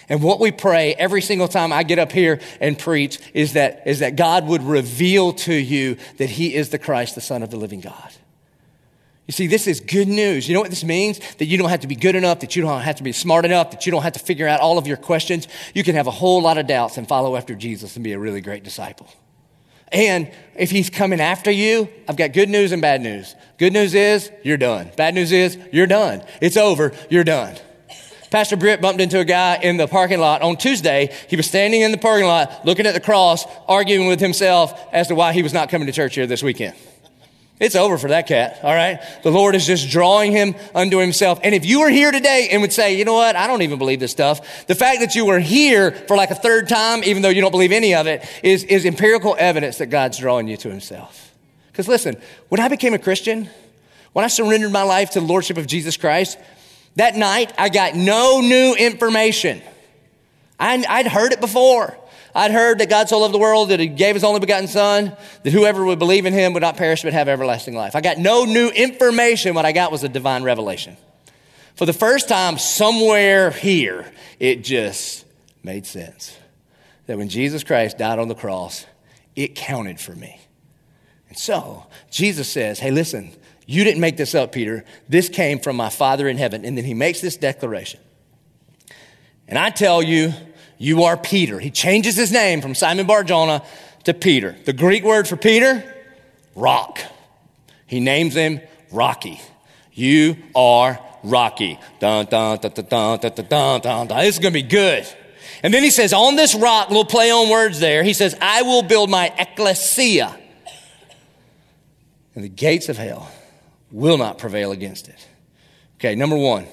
[0.10, 3.84] And what we pray every single time I get up here and preach is that,
[3.86, 7.50] is that God would reveal to you that He is the Christ, the Son of
[7.50, 8.12] the living God.
[9.28, 10.48] You see, this is good news.
[10.48, 11.20] You know what this means?
[11.36, 13.43] That you don't have to be good enough, that you don't have to be smart
[13.43, 15.50] enough, that you don't have to figure out all of your questions.
[15.74, 18.20] You can have a whole lot of doubts and follow after Jesus and be a
[18.20, 19.10] really great disciple.
[19.91, 23.36] And if he's coming after you, I've got good news and bad news.
[23.58, 24.91] Good news is you're done.
[24.96, 26.24] Bad news is you're done.
[26.41, 26.93] It's over.
[27.10, 27.58] You're done.
[28.30, 31.16] Pastor Britt bumped into a guy in the parking lot on Tuesday.
[31.30, 35.08] He was standing in the parking lot looking at the cross, arguing with himself as
[35.08, 36.76] to why he was not coming to church here this weekend.
[37.60, 39.00] It's over for that cat, all right?
[39.24, 41.40] The Lord is just drawing him unto himself.
[41.42, 43.80] And if you were here today and would say, you know what, I don't even
[43.80, 47.24] believe this stuff, the fact that you were here for like a third time, even
[47.24, 50.58] though you don't believe any of it, is, is empirical evidence that God's drawing you
[50.58, 51.34] to himself.
[51.72, 52.16] Because listen,
[52.50, 53.50] when I became a Christian,
[54.13, 56.38] when I surrendered my life to the Lordship of Jesus Christ,
[56.98, 59.62] that night I got no new information.
[60.60, 61.98] I, I'd heard it before.
[62.36, 65.16] I'd heard that God so loved the world that he gave his only begotten son,
[65.44, 67.96] that whoever would believe in him would not perish but have everlasting life.
[67.96, 69.56] I got no new information.
[69.56, 70.98] What I got was a divine revelation.
[71.76, 75.26] For the first time somewhere here, it just
[75.64, 76.38] made sense
[77.08, 78.86] that when Jesus Christ died on the cross,
[79.36, 80.40] it counted for me.
[81.30, 83.32] And so Jesus says, Hey, listen,
[83.67, 84.86] you didn't make this up, Peter.
[85.10, 86.63] This came from my Father in heaven.
[86.63, 87.99] And then he makes this declaration.
[89.45, 90.34] And I tell you,
[90.77, 91.60] you are Peter.
[91.60, 93.62] He changes his name from Simon Barjona
[94.06, 94.56] to Peter.
[94.63, 95.84] The Greek word for Peter,
[96.56, 96.99] rock.
[97.86, 99.41] He names him Rocky.
[99.91, 101.77] You are Rocky.
[101.99, 104.17] Dun, dun, dun, dun, dun, dun, dun, dun, dun.
[104.19, 105.06] This is going to be good.
[105.62, 108.62] And then he says, on this rock, little play on words there, he says, I
[108.62, 110.38] will build my ecclesia.
[112.34, 113.30] And the gates of hell
[113.91, 115.28] will not prevail against it.
[115.95, 116.67] Okay, number one,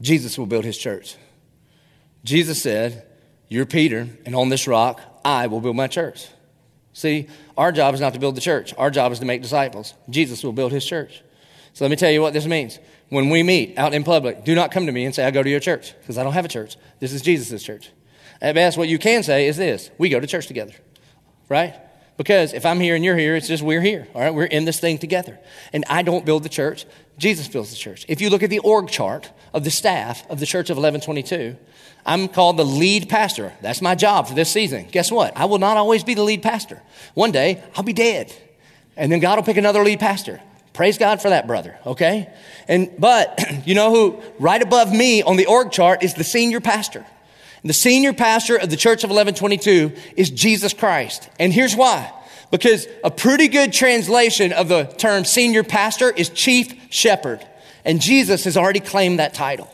[0.00, 1.16] Jesus will build his church.
[2.24, 3.06] Jesus said,
[3.48, 6.28] You're Peter, and on this rock I will build my church.
[6.92, 9.94] See, our job is not to build the church, our job is to make disciples.
[10.10, 11.22] Jesus will build his church.
[11.72, 12.78] So let me tell you what this means.
[13.08, 15.42] When we meet out in public, do not come to me and say, I go
[15.42, 16.76] to your church, because I don't have a church.
[17.00, 17.90] This is Jesus' church.
[18.40, 20.74] At best, what you can say is this we go to church together,
[21.48, 21.74] right?
[22.16, 24.34] Because if I'm here and you're here, it's just we're here, all right?
[24.34, 25.38] We're in this thing together.
[25.72, 26.84] And I don't build the church,
[27.18, 28.04] Jesus builds the church.
[28.08, 31.56] If you look at the org chart of the staff of the church of Eleven22,
[32.04, 33.52] I'm called the lead pastor.
[33.60, 34.88] That's my job for this season.
[34.90, 35.36] Guess what?
[35.36, 36.82] I will not always be the lead pastor.
[37.14, 38.32] One day, I'll be dead.
[38.96, 40.40] And then God will pick another lead pastor.
[40.72, 42.32] Praise God for that, brother, okay?
[42.66, 46.60] And, but, you know who, right above me on the org chart is the senior
[46.60, 47.06] pastor.
[47.64, 51.28] The senior pastor of the church of Eleven22 is Jesus Christ.
[51.38, 52.12] And here's why.
[52.50, 57.46] Because a pretty good translation of the term senior pastor is chief shepherd.
[57.84, 59.72] And Jesus has already claimed that title.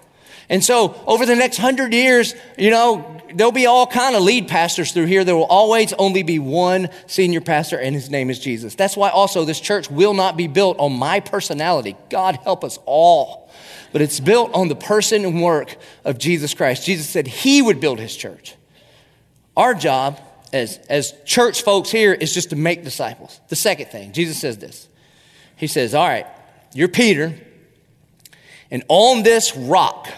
[0.51, 4.49] And so over the next hundred years, you know, there'll be all kind of lead
[4.49, 5.25] pastors through here.
[5.25, 8.75] There will always only be one senior pastor and his name is Jesus.
[8.75, 11.97] That's why also this church will not be built on my personality.
[12.09, 13.48] God help us all.
[13.93, 16.85] But it's built on the person and work of Jesus Christ.
[16.85, 18.55] Jesus said he would build his church.
[19.57, 20.21] Our job
[20.53, 23.41] as, as church folks here is just to make disciples.
[23.49, 24.89] The second thing, Jesus says this.
[25.57, 26.27] He says, All right,
[26.73, 27.35] you're Peter,
[28.71, 30.09] and on this rock,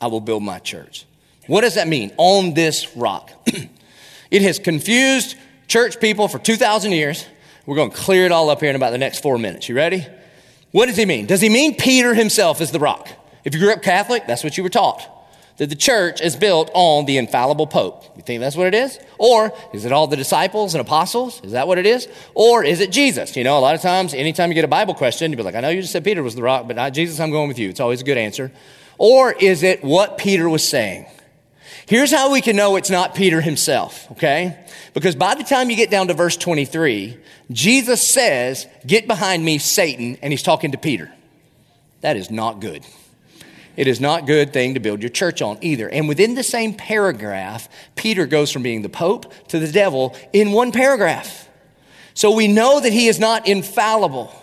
[0.00, 1.06] I will build my church.
[1.46, 2.12] What does that mean?
[2.16, 3.30] On this rock.
[4.30, 5.36] it has confused
[5.68, 7.26] church people for 2,000 years.
[7.64, 9.68] We're going to clear it all up here in about the next four minutes.
[9.68, 10.06] You ready?
[10.72, 11.26] What does he mean?
[11.26, 13.08] Does he mean Peter himself is the rock?
[13.44, 15.08] If you grew up Catholic, that's what you were taught.
[15.58, 18.04] That the church is built on the infallible Pope.
[18.14, 18.98] You think that's what it is?
[19.16, 21.40] Or is it all the disciples and apostles?
[21.42, 22.08] Is that what it is?
[22.34, 23.36] Or is it Jesus?
[23.36, 25.54] You know, a lot of times, anytime you get a Bible question, you'll be like,
[25.54, 27.58] I know you just said Peter was the rock, but not Jesus, I'm going with
[27.58, 27.70] you.
[27.70, 28.52] It's always a good answer.
[28.98, 31.06] Or is it what Peter was saying?
[31.86, 34.58] Here's how we can know it's not Peter himself, okay?
[34.92, 37.16] Because by the time you get down to verse 23,
[37.52, 41.12] Jesus says, Get behind me, Satan, and he's talking to Peter.
[42.00, 42.84] That is not good.
[43.76, 45.88] It is not good thing to build your church on either.
[45.88, 50.52] And within the same paragraph, Peter goes from being the Pope to the devil in
[50.52, 51.48] one paragraph.
[52.14, 54.34] So we know that he is not infallible.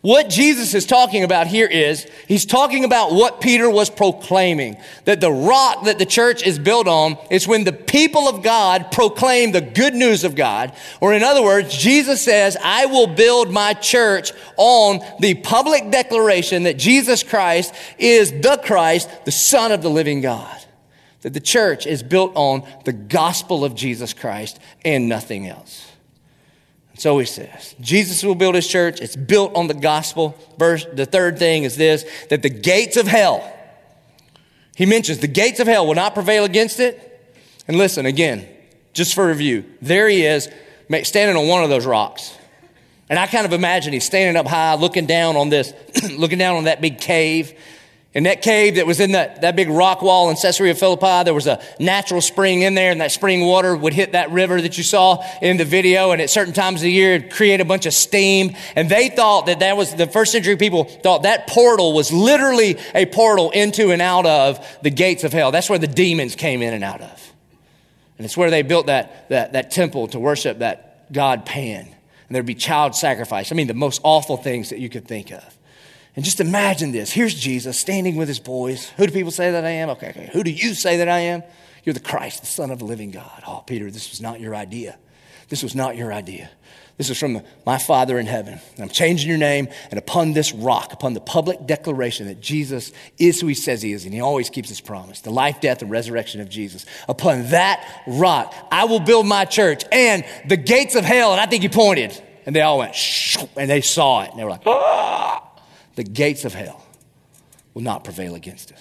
[0.00, 4.76] What Jesus is talking about here is he's talking about what Peter was proclaiming.
[5.06, 8.92] That the rock that the church is built on is when the people of God
[8.92, 10.72] proclaim the good news of God.
[11.00, 16.62] Or in other words, Jesus says, I will build my church on the public declaration
[16.62, 20.64] that Jesus Christ is the Christ, the Son of the living God.
[21.22, 25.87] That the church is built on the gospel of Jesus Christ and nothing else.
[26.98, 29.00] So he says, Jesus will build his church.
[29.00, 30.36] It's built on the gospel.
[30.58, 33.48] Verse, the third thing is this, that the gates of hell,
[34.74, 37.04] he mentions the gates of hell will not prevail against it.
[37.68, 38.48] And listen, again,
[38.94, 40.48] just for review, there he is
[41.04, 42.36] standing on one of those rocks.
[43.08, 45.72] And I kind of imagine he's standing up high, looking down on this,
[46.18, 47.56] looking down on that big cave.
[48.14, 51.34] In that cave that was in that, that big rock wall in Caesarea Philippi, there
[51.34, 54.78] was a natural spring in there, and that spring water would hit that river that
[54.78, 57.66] you saw in the video, and at certain times of the year, it'd create a
[57.66, 58.56] bunch of steam.
[58.74, 62.78] And they thought that that was, the first century people thought that portal was literally
[62.94, 65.52] a portal into and out of the gates of hell.
[65.52, 67.32] That's where the demons came in and out of.
[68.16, 71.88] And it's where they built that, that, that temple to worship that God Pan.
[72.28, 73.52] and there'd be child sacrifice.
[73.52, 75.57] I mean, the most awful things that you could think of.
[76.18, 77.12] And just imagine this.
[77.12, 78.88] Here's Jesus standing with his boys.
[78.96, 79.88] Who do people say that I am?
[79.90, 80.28] Okay, okay.
[80.32, 81.44] Who do you say that I am?
[81.84, 83.44] You're the Christ, the Son of the living God.
[83.46, 84.98] Oh, Peter, this was not your idea.
[85.48, 86.50] This was not your idea.
[86.96, 88.54] This is from my Father in heaven.
[88.74, 92.90] And I'm changing your name, and upon this rock, upon the public declaration that Jesus
[93.18, 95.82] is who he says he is, and he always keeps his promise the life, death,
[95.82, 96.84] and resurrection of Jesus.
[97.08, 101.46] Upon that rock, I will build my church, and the gates of hell, and I
[101.46, 102.96] think he pointed, and they all went,
[103.56, 105.44] and they saw it, and they were like, ah!
[105.98, 106.80] The gates of hell
[107.74, 108.76] will not prevail against it.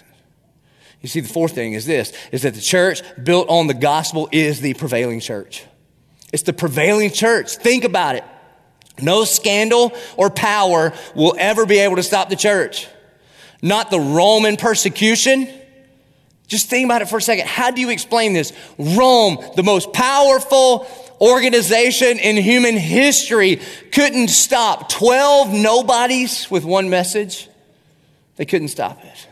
[1.02, 4.30] You see, the fourth thing is this is that the church built on the gospel
[4.32, 5.66] is the prevailing church.
[6.32, 7.56] It's the prevailing church.
[7.56, 8.24] Think about it.
[9.02, 12.88] No scandal or power will ever be able to stop the church.
[13.64, 15.50] Not the Roman persecution.
[16.46, 17.48] Just think about it for a second.
[17.48, 18.54] How do you explain this?
[18.78, 20.86] Rome, the most powerful
[21.22, 27.50] organization in human history, couldn't stop 12 nobodies with one message.
[28.36, 29.28] They couldn't stop it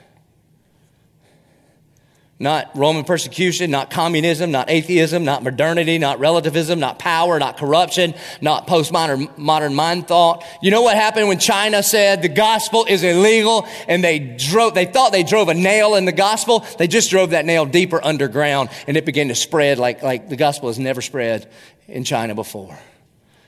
[2.38, 8.14] not Roman persecution, not communism, not atheism, not modernity, not relativism, not power, not corruption,
[8.42, 10.44] not postmodern modern mind thought.
[10.62, 14.86] You know what happened when China said the gospel is illegal and they drove, they
[14.86, 16.66] thought they drove a nail in the gospel.
[16.78, 20.36] They just drove that nail deeper underground and it began to spread like, like the
[20.36, 21.50] gospel has never spread
[21.88, 22.78] in China before.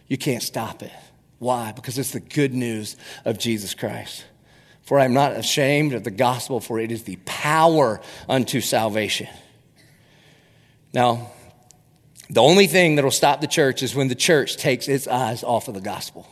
[0.08, 0.91] You can't stop it.
[1.39, 1.71] Why?
[1.71, 2.95] Because it's the good news
[3.26, 4.26] of Jesus Christ.
[4.84, 9.28] For I am not ashamed of the gospel, for it is the power unto salvation.
[10.93, 11.32] Now,
[12.30, 15.43] the only thing that will stop the church is when the church takes its eyes
[15.43, 16.28] off of the gospel.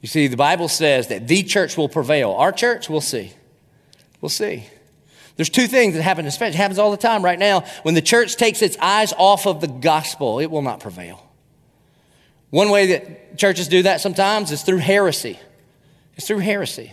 [0.00, 2.32] You see, the Bible says that the church will prevail.
[2.32, 3.32] Our church, we'll see.
[4.20, 4.66] We'll see.
[5.36, 7.64] There's two things that happen, especially happens all the time right now.
[7.82, 11.24] When the church takes its eyes off of the gospel, it will not prevail.
[12.50, 15.40] One way that churches do that sometimes is through heresy.
[16.16, 16.92] It's through heresy.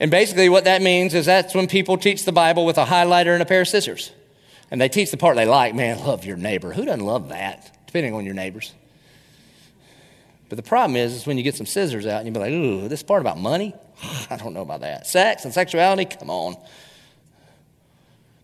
[0.00, 3.34] And basically, what that means is that's when people teach the Bible with a highlighter
[3.34, 4.12] and a pair of scissors.
[4.70, 5.74] And they teach the part they like.
[5.74, 6.72] Man, love your neighbor.
[6.72, 7.84] Who doesn't love that?
[7.86, 8.72] Depending on your neighbors.
[10.48, 12.50] But the problem is, is when you get some scissors out and you be like,
[12.50, 13.74] ooh, this part about money?
[14.30, 15.06] I don't know about that.
[15.06, 16.06] Sex and sexuality?
[16.06, 16.56] Come on.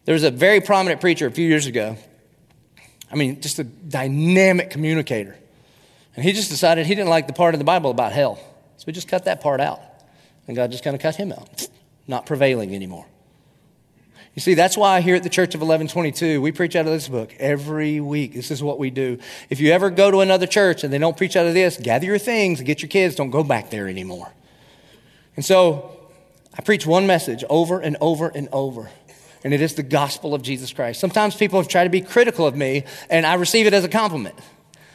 [0.08, 1.98] There was a very prominent preacher a few years ago.
[3.12, 5.36] I mean, just a dynamic communicator.
[6.16, 8.40] And he just decided he didn't like the part of the Bible about hell.
[8.78, 9.82] So we just cut that part out.
[10.46, 11.68] And God just kind of cut him out,
[12.06, 13.04] not prevailing anymore.
[14.34, 17.06] You see, that's why here at the Church of Eleven22, we preach out of this
[17.06, 18.32] book every week.
[18.32, 19.18] This is what we do.
[19.50, 22.06] If you ever go to another church and they don't preach out of this, gather
[22.06, 23.14] your things get your kids.
[23.14, 24.32] Don't go back there anymore.
[25.36, 26.00] And so
[26.56, 28.88] I preach one message over and over and over.
[29.44, 31.00] And it is the gospel of Jesus Christ.
[31.00, 33.88] Sometimes people have tried to be critical of me, and I receive it as a
[33.88, 34.34] compliment.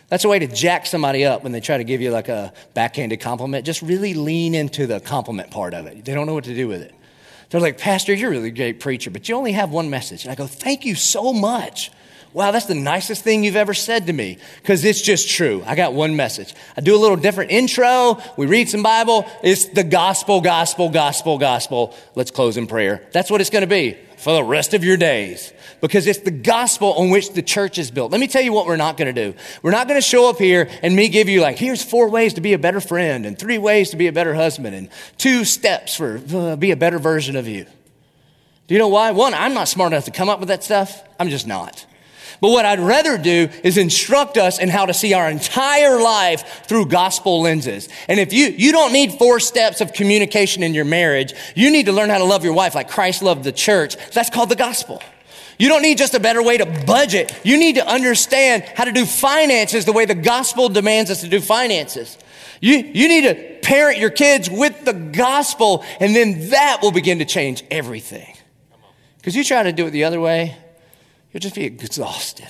[0.09, 2.53] That's a way to jack somebody up when they try to give you like a
[2.73, 3.65] backhanded compliment.
[3.65, 6.05] Just really lean into the compliment part of it.
[6.05, 6.93] They don't know what to do with it.
[7.49, 10.23] They're like, Pastor, you're a really great preacher, but you only have one message.
[10.23, 11.91] And I go, Thank you so much.
[12.33, 15.63] Wow, that's the nicest thing you've ever said to me because it's just true.
[15.67, 16.55] I got one message.
[16.75, 18.19] I do a little different intro.
[18.37, 19.27] We read some Bible.
[19.43, 21.95] It's the gospel, gospel, gospel, gospel.
[22.15, 23.07] Let's close in prayer.
[23.11, 26.31] That's what it's going to be for the rest of your days because it's the
[26.31, 28.09] gospel on which the church is built.
[28.09, 29.37] Let me tell you what we're not going to do.
[29.61, 32.35] We're not going to show up here and me give you like, here's four ways
[32.35, 35.43] to be a better friend and three ways to be a better husband and two
[35.43, 37.65] steps for uh, be a better version of you.
[38.67, 39.11] Do you know why?
[39.11, 41.03] One, I'm not smart enough to come up with that stuff.
[41.19, 41.85] I'm just not.
[42.43, 46.65] But what I'd rather do is instruct us in how to see our entire life
[46.67, 47.87] through gospel lenses.
[48.09, 51.85] And if you, you don't need four steps of communication in your marriage, you need
[51.85, 53.95] to learn how to love your wife like Christ loved the church.
[54.11, 55.01] That's called the gospel.
[55.57, 57.33] You don't need just a better way to budget.
[57.45, 61.29] You need to understand how to do finances the way the gospel demands us to
[61.29, 62.17] do finances.
[62.59, 67.19] You, you need to parent your kids with the gospel, and then that will begin
[67.19, 68.35] to change everything.
[69.15, 70.57] Because you try to do it the other way,
[71.33, 72.47] You'll just be exhausted.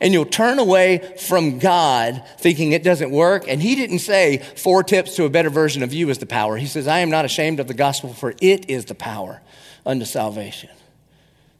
[0.00, 3.44] And you'll turn away from God thinking it doesn't work.
[3.46, 6.56] And he didn't say four tips to a better version of you is the power.
[6.56, 9.42] He says, I am not ashamed of the gospel, for it is the power
[9.84, 10.70] unto salvation.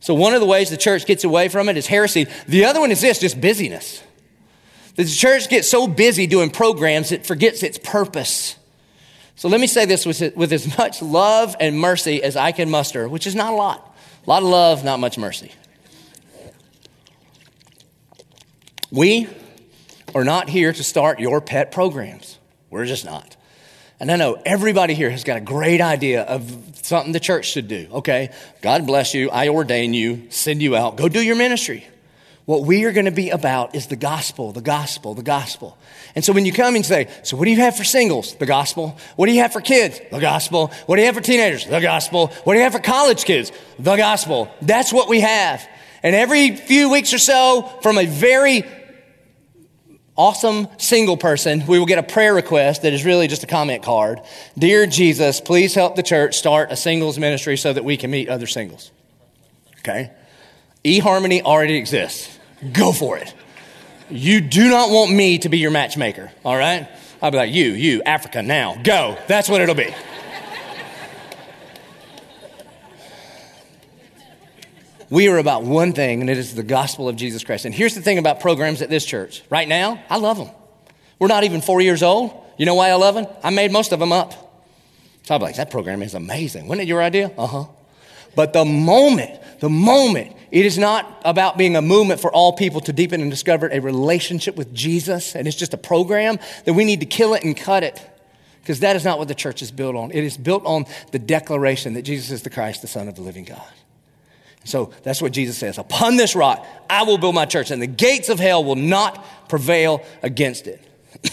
[0.00, 2.26] So, one of the ways the church gets away from it is heresy.
[2.46, 4.02] The other one is this just busyness.
[4.96, 8.56] The church gets so busy doing programs, it forgets its purpose.
[9.36, 12.70] So, let me say this with, with as much love and mercy as I can
[12.70, 13.96] muster, which is not a lot.
[14.26, 15.52] A lot of love, not much mercy.
[18.92, 19.28] We
[20.14, 22.38] are not here to start your pet programs.
[22.70, 23.36] We're just not.
[23.98, 27.66] And I know everybody here has got a great idea of something the church should
[27.66, 27.88] do.
[27.90, 28.30] Okay,
[28.62, 29.30] God bless you.
[29.30, 30.96] I ordain you, send you out.
[30.96, 31.84] Go do your ministry.
[32.44, 35.76] What we are going to be about is the gospel, the gospel, the gospel.
[36.14, 38.36] And so when you come and say, so what do you have for singles?
[38.36, 38.96] The gospel.
[39.16, 40.00] What do you have for kids?
[40.12, 40.68] The gospel.
[40.86, 41.66] What do you have for teenagers?
[41.66, 42.28] The gospel.
[42.44, 43.50] What do you have for college kids?
[43.80, 44.48] The gospel.
[44.62, 45.66] That's what we have.
[46.02, 48.64] And every few weeks or so, from a very
[50.16, 53.82] awesome single person, we will get a prayer request that is really just a comment
[53.82, 54.20] card.
[54.58, 58.28] Dear Jesus, please help the church start a singles ministry so that we can meet
[58.28, 58.90] other singles.
[59.80, 60.10] Okay?
[60.86, 62.38] eHarmony already exists.
[62.72, 63.34] Go for it.
[64.08, 66.88] You do not want me to be your matchmaker, all right?
[67.20, 69.18] I'll be like, you, you, Africa, now, go.
[69.26, 69.92] That's what it'll be.
[75.10, 77.64] We are about one thing, and it is the gospel of Jesus Christ.
[77.64, 79.42] And here's the thing about programs at this church.
[79.50, 80.50] Right now, I love them.
[81.18, 82.32] We're not even four years old.
[82.58, 83.26] You know why I love them?
[83.42, 84.32] I made most of them up.
[85.24, 86.68] So I'm like, that program is amazing.
[86.68, 87.32] Wasn't it your idea?
[87.36, 87.64] Uh huh.
[88.34, 92.80] But the moment, the moment it is not about being a movement for all people
[92.82, 96.84] to deepen and discover a relationship with Jesus, and it's just a program, that we
[96.84, 98.00] need to kill it and cut it.
[98.60, 100.10] Because that is not what the church is built on.
[100.10, 103.22] It is built on the declaration that Jesus is the Christ, the Son of the
[103.22, 103.62] living God.
[104.66, 105.78] So that's what Jesus says.
[105.78, 109.24] Upon this rock, I will build my church, and the gates of hell will not
[109.48, 110.82] prevail against it.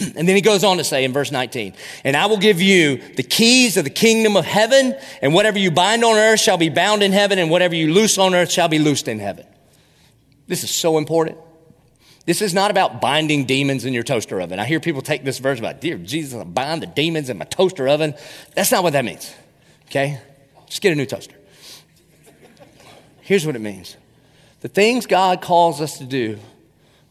[0.16, 1.74] and then he goes on to say in verse 19,
[2.04, 5.72] and I will give you the keys of the kingdom of heaven, and whatever you
[5.72, 8.68] bind on earth shall be bound in heaven, and whatever you loose on earth shall
[8.68, 9.46] be loosed in heaven.
[10.46, 11.38] This is so important.
[12.26, 14.58] This is not about binding demons in your toaster oven.
[14.58, 17.44] I hear people take this verse about, dear Jesus, I bind the demons in my
[17.44, 18.14] toaster oven.
[18.54, 19.34] That's not what that means.
[19.86, 20.20] Okay?
[20.66, 21.34] Just get a new toaster.
[23.24, 23.96] Here's what it means
[24.60, 26.38] the things God calls us to do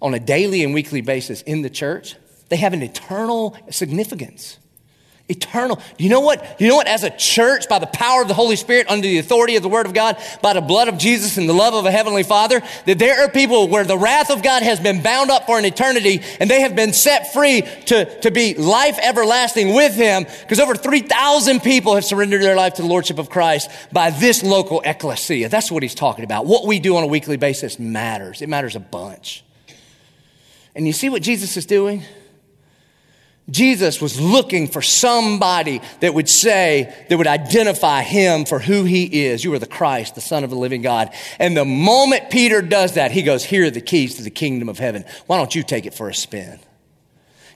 [0.02, 2.16] on a daily and weekly basis in the church
[2.50, 4.60] they have an eternal significance.
[5.30, 5.80] Eternal.
[5.98, 6.60] You know what?
[6.60, 6.88] You know what?
[6.88, 9.70] As a church, by the power of the Holy Spirit, under the authority of the
[9.70, 12.62] Word of God, by the blood of Jesus and the love of a Heavenly Father,
[12.86, 15.64] that there are people where the wrath of God has been bound up for an
[15.64, 20.60] eternity and they have been set free to, to be life everlasting with Him because
[20.60, 24.82] over 3,000 people have surrendered their life to the Lordship of Christ by this local
[24.82, 25.48] ecclesia.
[25.48, 26.46] That's what He's talking about.
[26.46, 28.42] What we do on a weekly basis matters.
[28.42, 29.46] It matters a bunch.
[30.76, 32.04] And you see what Jesus is doing?
[33.50, 39.26] Jesus was looking for somebody that would say, that would identify him for who he
[39.26, 39.44] is.
[39.44, 41.14] You are the Christ, the Son of the living God.
[41.40, 44.70] And the moment Peter does that, he goes, Here are the keys to the kingdom
[44.70, 45.04] of heaven.
[45.28, 46.60] Why don't you take it for a spin?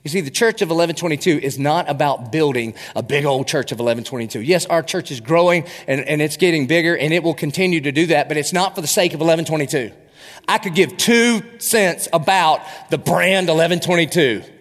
[0.03, 3.77] You see, the church of Eleven22 is not about building a big old church of
[3.77, 4.45] Eleven22.
[4.45, 7.91] Yes, our church is growing and, and it's getting bigger and it will continue to
[7.91, 9.93] do that, but it's not for the sake of Eleven22.
[10.47, 14.57] I could give two cents about the brand Eleven22.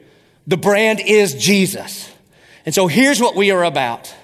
[0.47, 2.11] The brand is Jesus.
[2.65, 4.15] And so here's what we are about.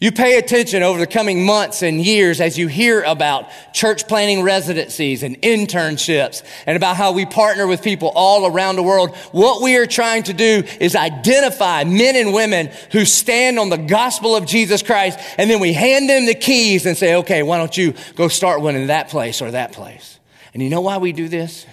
[0.00, 4.42] You pay attention over the coming months and years as you hear about church planting
[4.42, 9.14] residencies and internships and about how we partner with people all around the world.
[9.32, 13.76] What we are trying to do is identify men and women who stand on the
[13.76, 17.58] gospel of Jesus Christ and then we hand them the keys and say, okay, why
[17.58, 20.18] don't you go start one in that place or that place?
[20.54, 21.66] And you know why we do this?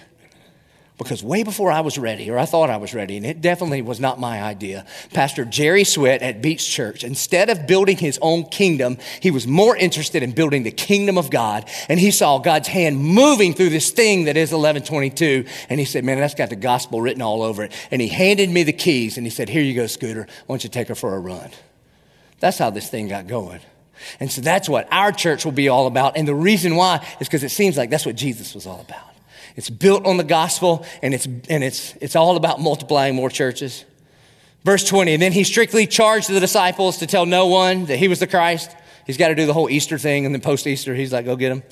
[0.98, 3.82] Because way before I was ready, or I thought I was ready, and it definitely
[3.82, 8.44] was not my idea, Pastor Jerry Sweat at Beach Church, instead of building his own
[8.44, 11.70] kingdom, he was more interested in building the kingdom of God.
[11.88, 15.48] And he saw God's hand moving through this thing that is Eleven22.
[15.68, 17.72] And he said, Man, that's got the gospel written all over it.
[17.92, 20.26] And he handed me the keys and he said, Here you go, Scooter.
[20.46, 21.50] Why don't you take her for a run?
[22.40, 23.60] That's how this thing got going.
[24.18, 26.16] And so that's what our church will be all about.
[26.16, 29.17] And the reason why is because it seems like that's what Jesus was all about.
[29.56, 33.84] It's built on the gospel and it's, and it's, it's all about multiplying more churches.
[34.64, 38.08] Verse 20, and then he strictly charged the disciples to tell no one that he
[38.08, 38.74] was the Christ.
[39.06, 41.36] He's got to do the whole Easter thing and then post Easter, he's like, go
[41.36, 41.62] get him.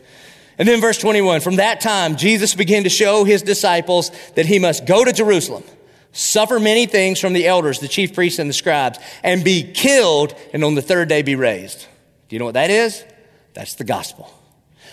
[0.59, 4.59] And then verse 21, from that time, Jesus began to show his disciples that he
[4.59, 5.65] must go to Jerusalem,
[6.13, 10.35] suffer many things from the elders, the chief priests and the scribes, and be killed,
[10.55, 11.87] and on the third day be raised.
[12.29, 13.05] Do you know what that is?
[13.53, 14.33] That's the gospel.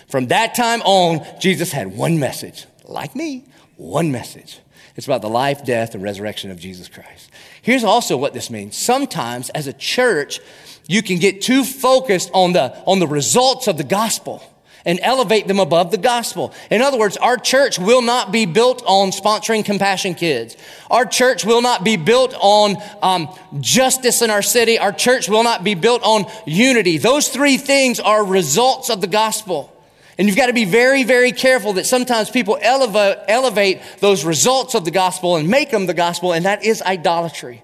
[0.08, 3.44] From that time on, Jesus had one message like me,
[3.76, 4.60] one message.
[4.96, 7.30] It's about the life, death, and resurrection of Jesus Christ.
[7.62, 8.76] Here's also what this means.
[8.76, 10.40] Sometimes as a church,
[10.86, 14.42] you can get too focused on the, on the results of the gospel
[14.84, 16.52] and elevate them above the gospel.
[16.70, 20.56] In other words, our church will not be built on sponsoring compassion kids.
[20.90, 24.78] Our church will not be built on um, justice in our city.
[24.78, 26.98] Our church will not be built on unity.
[26.98, 29.73] Those three things are results of the gospel.
[30.16, 34.74] And you've got to be very, very careful that sometimes people elevate, elevate those results
[34.74, 37.62] of the gospel and make them the gospel, and that is idolatry.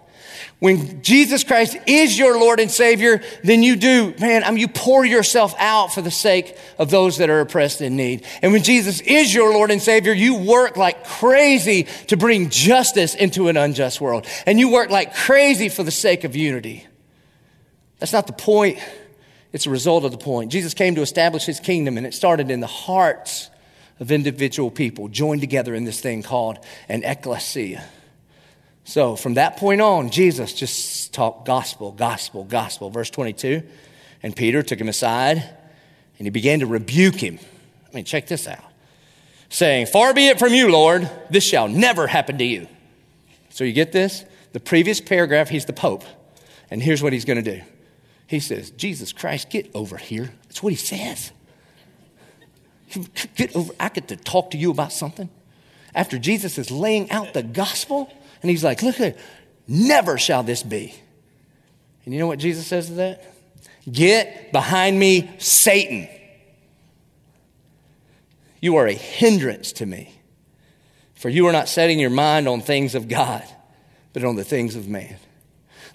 [0.58, 4.68] When Jesus Christ is your Lord and Savior, then you do, man, I mean, you
[4.68, 8.26] pour yourself out for the sake of those that are oppressed in need.
[8.42, 13.14] And when Jesus is your Lord and Savior, you work like crazy to bring justice
[13.14, 14.26] into an unjust world.
[14.44, 16.86] And you work like crazy for the sake of unity.
[17.98, 18.78] That's not the point.
[19.52, 20.52] It's a result of the point.
[20.52, 23.50] Jesus came to establish his kingdom, and it started in the hearts
[23.98, 27.84] of individual people joined together in this thing called an ecclesia.
[28.84, 32.90] So from that point on, Jesus just talked gospel, gospel, gospel.
[32.90, 33.62] Verse 22.
[34.22, 35.36] And Peter took him aside
[36.18, 37.38] and he began to rebuke him.
[37.88, 38.64] I mean, check this out.
[39.48, 42.68] Saying, Far be it from you, Lord, this shall never happen to you.
[43.50, 44.24] So you get this?
[44.52, 46.04] The previous paragraph, he's the Pope.
[46.70, 47.62] And here's what he's going to do.
[48.30, 50.30] He says, Jesus Christ, get over here.
[50.44, 51.32] That's what he says.
[53.34, 53.72] Get over.
[53.80, 55.28] I get to talk to you about something.
[55.96, 58.08] After Jesus is laying out the gospel,
[58.40, 59.18] and he's like, Look it.
[59.66, 60.94] Never shall this be.
[62.04, 63.34] And you know what Jesus says to that?
[63.90, 66.08] Get behind me, Satan.
[68.60, 70.14] You are a hindrance to me.
[71.16, 73.42] For you are not setting your mind on things of God,
[74.12, 75.16] but on the things of man.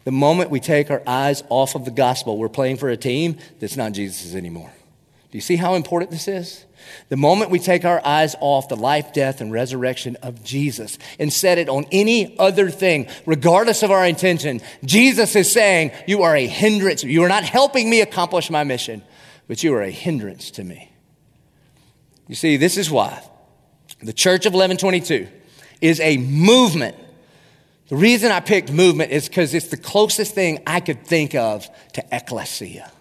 [0.06, 3.38] The moment we take our eyes off of the gospel, we're playing for a team
[3.60, 4.72] that's not Jesus' anymore.
[5.32, 6.64] Do you see how important this is?
[7.10, 11.34] The moment we take our eyes off the life, death, and resurrection of Jesus and
[11.34, 16.36] set it on any other thing, regardless of our intention, Jesus is saying, You are
[16.36, 17.03] a hindrance.
[17.03, 19.01] You are not helping me accomplish my mission,
[19.47, 20.91] but you are a hindrance to me.
[22.28, 23.22] You see, this is why
[24.01, 25.28] the Church of Eleven22
[25.82, 26.95] is a movement.
[27.88, 31.67] The reason I picked movement is because it's the closest thing I could think of
[31.93, 32.91] to ecclesia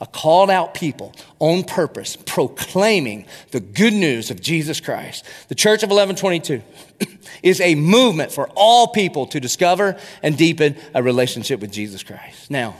[0.00, 5.24] a called out people on purpose proclaiming the good news of Jesus Christ.
[5.48, 6.62] The Church of Eleven22
[7.42, 12.50] is a movement for all people to discover and deepen a relationship with Jesus Christ.
[12.50, 12.76] Now,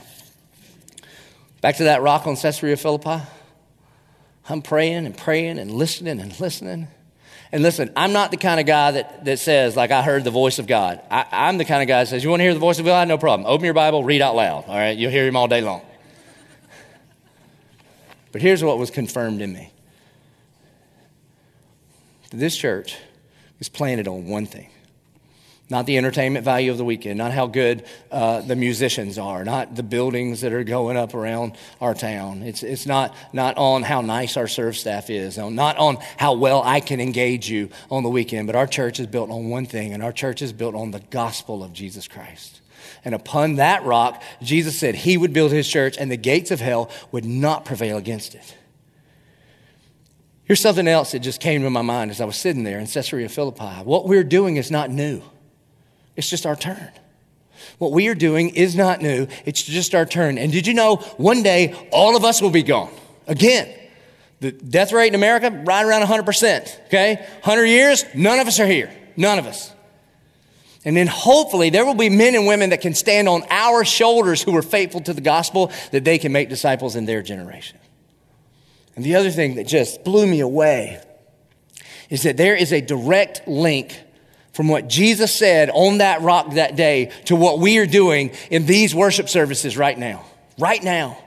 [1.61, 3.23] back to that rock on Caesarea Philippi.
[4.47, 6.89] I'm praying and praying and listening and listening.
[7.51, 10.31] And listen, I'm not the kind of guy that, that says, like, I heard the
[10.31, 11.01] voice of God.
[11.09, 12.85] I, I'm the kind of guy that says, You want to hear the voice of
[12.85, 13.07] God?
[13.07, 13.47] No problem.
[13.47, 14.65] Open your Bible, read out loud.
[14.67, 14.97] All right?
[14.97, 15.81] You'll hear him all day long.
[18.31, 19.71] But here's what was confirmed in me
[22.31, 22.97] this church
[23.59, 24.69] is planted on one thing
[25.69, 29.75] not the entertainment value of the weekend, not how good uh, the musicians are, not
[29.75, 32.43] the buildings that are going up around our town.
[32.43, 36.61] It's, it's not, not on how nice our serve staff is, not on how well
[36.63, 39.93] I can engage you on the weekend, but our church is built on one thing,
[39.93, 42.61] and our church is built on the gospel of Jesus Christ.
[43.03, 46.59] And upon that rock, Jesus said he would build his church and the gates of
[46.59, 48.55] hell would not prevail against it.
[50.45, 52.85] Here's something else that just came to my mind as I was sitting there in
[52.85, 53.83] Caesarea Philippi.
[53.83, 55.21] What we're doing is not new,
[56.15, 56.89] it's just our turn.
[57.77, 60.37] What we are doing is not new, it's just our turn.
[60.37, 62.93] And did you know one day all of us will be gone?
[63.27, 63.73] Again,
[64.39, 66.85] the death rate in America, right around 100%.
[66.87, 67.15] Okay?
[67.15, 68.91] 100 years, none of us are here.
[69.17, 69.71] None of us.
[70.83, 74.43] And then hopefully there will be men and women that can stand on our shoulders
[74.43, 77.79] who are faithful to the gospel that they can make disciples in their generation.
[78.95, 81.01] And the other thing that just blew me away
[82.09, 83.99] is that there is a direct link
[84.55, 88.65] from what Jesus said on that rock that day to what we are doing in
[88.65, 90.23] these worship services right now.
[90.57, 91.17] Right now.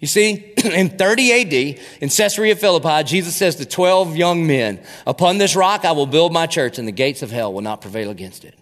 [0.00, 5.36] You see, in 30 AD, in Caesarea Philippi, Jesus says to 12 young men, Upon
[5.36, 8.08] this rock I will build my church, and the gates of hell will not prevail
[8.08, 8.58] against it.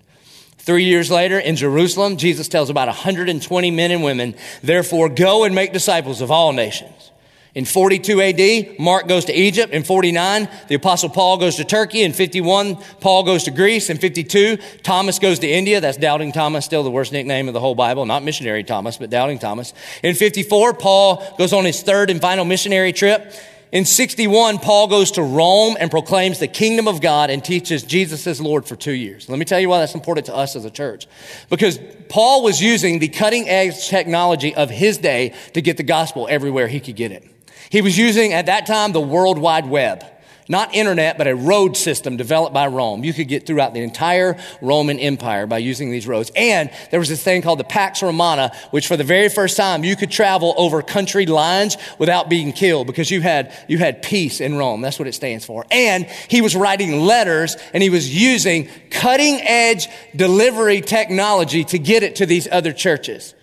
[0.57, 5.55] Three years later, in Jerusalem, Jesus tells about 120 men and women, Therefore, go and
[5.55, 7.13] make disciples of all nations.
[7.59, 9.73] In 42 AD, Mark goes to Egypt.
[9.73, 12.03] In 49, the apostle Paul goes to Turkey.
[12.03, 13.91] In 51, Paul goes to Greece.
[13.91, 15.81] In 52, Thomas goes to India.
[15.81, 18.07] That's Doubting Thomas, still the worst nickname of the whole Bible.
[18.07, 19.75] Not missionary Thomas, but Doubting Thomas.
[20.05, 23.35] In 54, Paul goes on his third and final missionary trip.
[23.73, 28.25] In 61, Paul goes to Rome and proclaims the kingdom of God and teaches Jesus
[28.29, 29.29] as Lord for two years.
[29.29, 31.09] Let me tell you why that's important to us as a church.
[31.51, 36.29] Because Paul was using the cutting edge technology of his day to get the gospel
[36.31, 37.29] everywhere he could get it.
[37.71, 40.05] He was using at that time the World Wide Web.
[40.51, 43.05] Not internet, but a road system developed by Rome.
[43.05, 46.33] You could get throughout the entire Roman Empire by using these roads.
[46.35, 49.85] And there was this thing called the Pax Romana, which for the very first time
[49.85, 54.41] you could travel over country lines without being killed because you had, you had peace
[54.41, 54.81] in Rome.
[54.81, 55.67] That's what it stands for.
[55.71, 62.03] And he was writing letters and he was using cutting edge delivery technology to get
[62.03, 63.35] it to these other churches.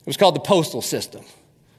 [0.00, 1.24] It was called the postal system.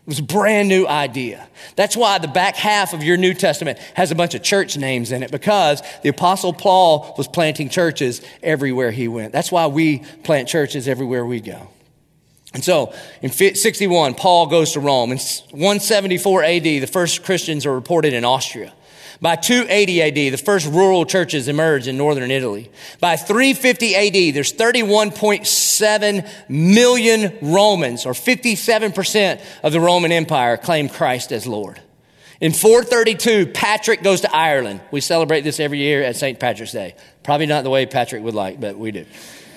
[0.06, 1.47] It was a brand new idea.
[1.78, 5.14] That's why the back half of your New Testament has a bunch of church names
[5.14, 9.32] in it because the Apostle Paul was planting churches everywhere he went.
[9.32, 11.70] That's why we plant churches everywhere we go.
[12.54, 15.12] And so in 61, Paul goes to Rome.
[15.14, 18.74] In 174 AD, the first Christians are reported in Austria.
[19.24, 22.69] By 280 AD, the first rural churches emerge in northern Italy.
[22.99, 31.32] By 350 AD, there's 31.7 million Romans, or 57% of the Roman Empire, claim Christ
[31.32, 31.82] as Lord.
[32.41, 34.82] In 432, Patrick goes to Ireland.
[34.91, 36.38] We celebrate this every year at St.
[36.38, 36.93] Patrick's Day.
[37.24, 39.05] Probably not the way Patrick would like, but we do.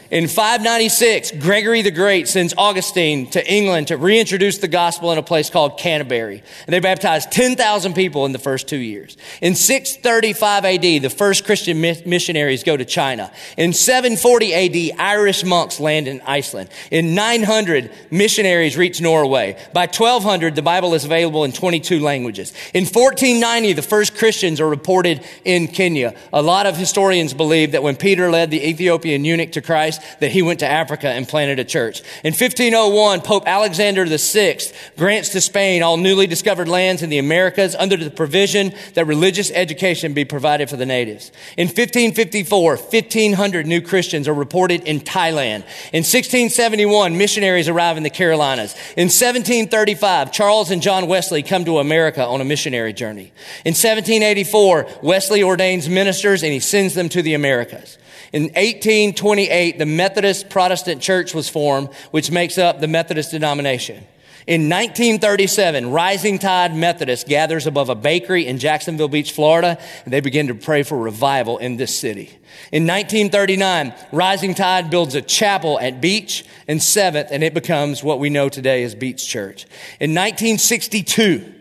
[0.08, 5.22] In 596, Gregory the Great sends Augustine to England to reintroduce the gospel in a
[5.22, 6.44] place called Canterbury.
[6.66, 9.16] And they baptized 10,000 people in the first two years.
[9.42, 13.32] In 635 AD, the first Christian missionaries go to China.
[13.56, 16.68] In 740 AD, Irish monks land in Iceland.
[16.92, 19.56] In 900, missionaries reach Norway.
[19.72, 22.52] By 1200, the Bible is available in 22 languages.
[22.72, 26.14] In 1490, the first Christians are reported in Kenya.
[26.32, 30.20] A lot of historians believe that when Peter led the Ethiopian eunuch to Christ, Christ
[30.20, 32.00] that he went to Africa and planted a church.
[32.24, 34.58] In 1501, Pope Alexander VI
[34.96, 39.50] grants to Spain all newly discovered lands in the Americas under the provision that religious
[39.50, 41.30] education be provided for the natives.
[41.56, 45.64] In 1554, 1,500 new Christians are reported in Thailand.
[45.92, 48.74] In 1671, missionaries arrive in the Carolinas.
[48.96, 53.32] In 1735, Charles and John Wesley come to America on a missionary journey.
[53.64, 57.98] In 1784, Wesley ordains ministers and he sends them to the Americas.
[58.32, 64.04] In 1828, the Methodist Protestant Church was formed, which makes up the Methodist denomination.
[64.46, 70.20] In 1937, Rising Tide Methodist gathers above a bakery in Jacksonville Beach, Florida, and they
[70.20, 72.30] begin to pray for revival in this city.
[72.70, 78.20] In 1939, Rising Tide builds a chapel at Beach and 7th, and it becomes what
[78.20, 79.64] we know today as Beach Church.
[79.98, 81.54] In 1962,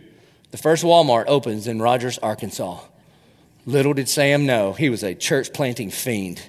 [0.52, 2.82] the first Walmart opens in Rogers, Arkansas.
[3.66, 6.40] Little did Sam know he was a church planting fiend.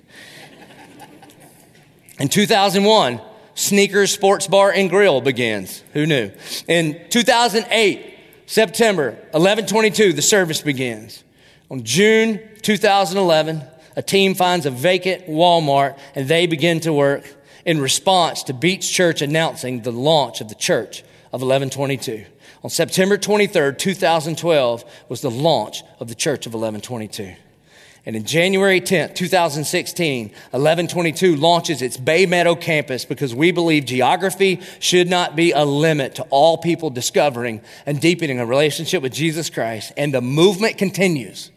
[2.19, 3.21] In 2001,
[3.55, 5.83] Sneakers Sports Bar and Grill begins.
[5.93, 6.31] Who knew?
[6.67, 8.15] In 2008,
[8.47, 11.25] September Eleven22, the service begins.
[11.71, 13.63] On June 2011,
[13.97, 17.25] a team finds a vacant Walmart and they begin to work
[17.65, 21.03] in response to Beach Church announcing the launch of the church
[21.33, 22.25] of Eleven22.
[22.63, 27.37] On September 23rd, 2012 was the launch of the church of Eleven22.
[28.07, 34.61] And in January 10th, 2016, Eleven22 launches its Bay Meadow campus because we believe geography
[34.79, 39.51] should not be a limit to all people discovering and deepening a relationship with Jesus
[39.51, 39.93] Christ.
[39.97, 41.51] And the movement continues.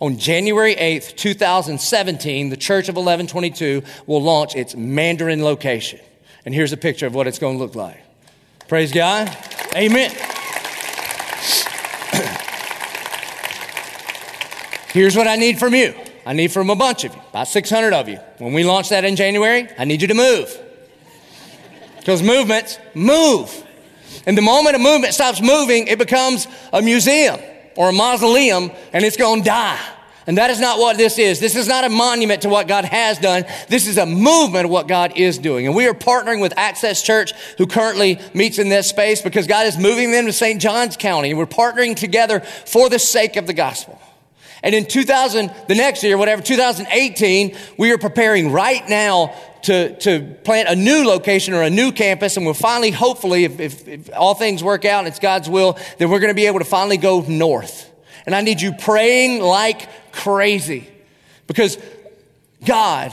[0.00, 6.00] On January 8th, 2017, the Church of Eleven22 will launch its Mandarin location.
[6.44, 8.00] And here's a picture of what it's going to look like.
[8.66, 9.34] Praise God.
[9.76, 10.10] Amen.
[14.94, 15.92] Here's what I need from you.
[16.24, 18.20] I need from a bunch of you, about 600 of you.
[18.38, 20.56] When we launch that in January, I need you to move.
[21.98, 23.52] Because movements move.
[24.24, 27.40] And the moment a movement stops moving, it becomes a museum
[27.76, 29.80] or a mausoleum and it's going to die.
[30.28, 31.40] And that is not what this is.
[31.40, 33.46] This is not a monument to what God has done.
[33.68, 35.66] This is a movement of what God is doing.
[35.66, 39.66] And we are partnering with Access Church, who currently meets in this space because God
[39.66, 40.62] is moving them to St.
[40.62, 41.30] Johns County.
[41.30, 44.00] And we're partnering together for the sake of the gospel.
[44.64, 49.34] And in 2000, the next year, whatever, 2018, we are preparing right now
[49.64, 52.38] to, to plant a new location or a new campus.
[52.38, 55.78] And we'll finally, hopefully, if, if, if all things work out and it's God's will,
[55.98, 57.90] then we're going to be able to finally go north.
[58.24, 60.88] And I need you praying like crazy
[61.46, 61.76] because
[62.64, 63.12] God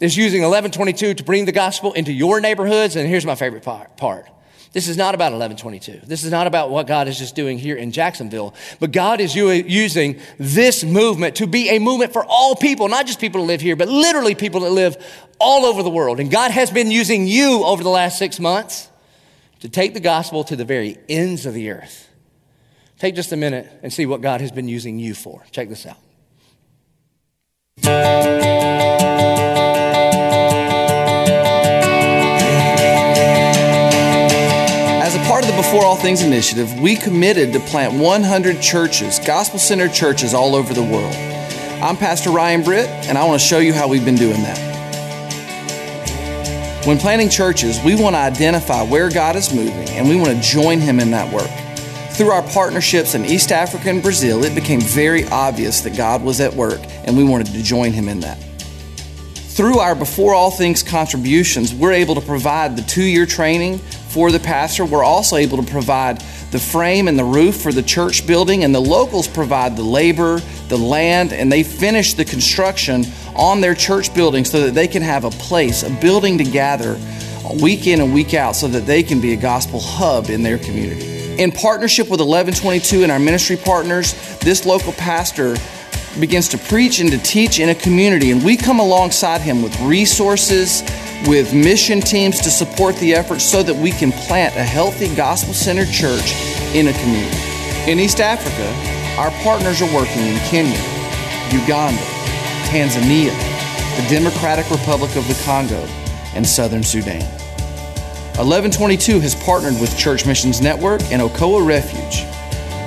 [0.00, 2.96] is using Eleven22 to bring the gospel into your neighborhoods.
[2.96, 4.28] And here's my favorite part.
[4.72, 6.06] This is not about Eleven22.
[6.06, 9.34] This is not about what God is just doing here in Jacksonville, but God is
[9.34, 13.60] using this movement to be a movement for all people, not just people that live
[13.60, 14.96] here, but literally people that live
[15.38, 16.20] all over the world.
[16.20, 18.88] And God has been using you over the last six months
[19.60, 22.08] to take the gospel to the very ends of the earth.
[22.98, 25.44] Take just a minute and see what God has been using you for.
[25.50, 25.96] Check this out.
[35.68, 40.72] Before All Things Initiative, we committed to plant 100 churches, gospel centered churches all over
[40.72, 41.14] the world.
[41.82, 44.56] I'm Pastor Ryan Britt, and I want to show you how we've been doing that.
[46.86, 50.40] When planting churches, we want to identify where God is moving, and we want to
[50.40, 51.50] join Him in that work.
[52.14, 56.40] Through our partnerships in East Africa and Brazil, it became very obvious that God was
[56.40, 58.38] at work, and we wanted to join Him in that.
[59.34, 64.32] Through our Before All Things contributions, we're able to provide the two year training for
[64.32, 64.84] the pastor.
[64.84, 68.74] We're also able to provide the frame and the roof for the church building, and
[68.74, 73.04] the locals provide the labor, the land, and they finish the construction
[73.34, 76.98] on their church building so that they can have a place, a building to gather
[77.60, 80.58] week in and week out so that they can be a gospel hub in their
[80.58, 81.40] community.
[81.40, 85.56] In partnership with Eleven22 and our ministry partners, this local pastor
[86.20, 89.78] begins to preach and to teach in a community, and we come alongside him with
[89.80, 90.82] resources,
[91.26, 95.54] with mission teams to support the effort so that we can plant a healthy gospel
[95.54, 96.32] centered church
[96.74, 97.90] in a community.
[97.90, 98.68] In East Africa,
[99.18, 100.78] our partners are working in Kenya,
[101.50, 102.02] Uganda,
[102.68, 103.34] Tanzania,
[103.96, 105.80] the Democratic Republic of the Congo,
[106.34, 107.22] and Southern Sudan.
[108.38, 112.22] 1122 has partnered with Church Missions Network and Okoa Refuge.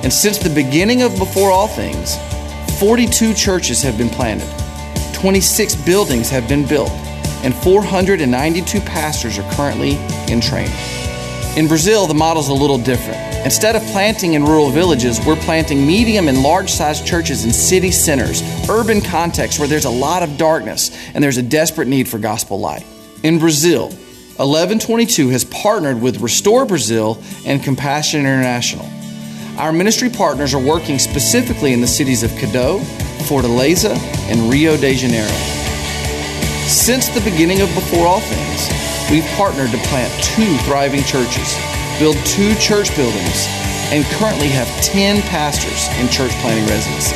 [0.03, 2.15] And since the beginning of Before All Things,
[2.81, 4.49] 42 churches have been planted,
[5.13, 6.89] 26 buildings have been built,
[7.43, 9.97] and 492 pastors are currently
[10.33, 10.73] in training.
[11.55, 13.19] In Brazil, the model is a little different.
[13.45, 17.91] Instead of planting in rural villages, we're planting medium and large sized churches in city
[17.91, 22.17] centers, urban contexts where there's a lot of darkness and there's a desperate need for
[22.17, 22.83] gospel light.
[23.21, 23.89] In Brazil,
[24.39, 28.89] Eleven22 has partnered with Restore Brazil and Compassion International.
[29.61, 32.79] Our ministry partners are working specifically in the cities of Cado,
[33.29, 33.95] Fortaleza,
[34.25, 35.29] and Rio de Janeiro.
[36.65, 38.67] Since the beginning of Before All Things,
[39.11, 41.55] we've partnered to plant two thriving churches,
[41.99, 43.45] build two church buildings,
[43.93, 47.13] and currently have 10 pastors in church planting residency.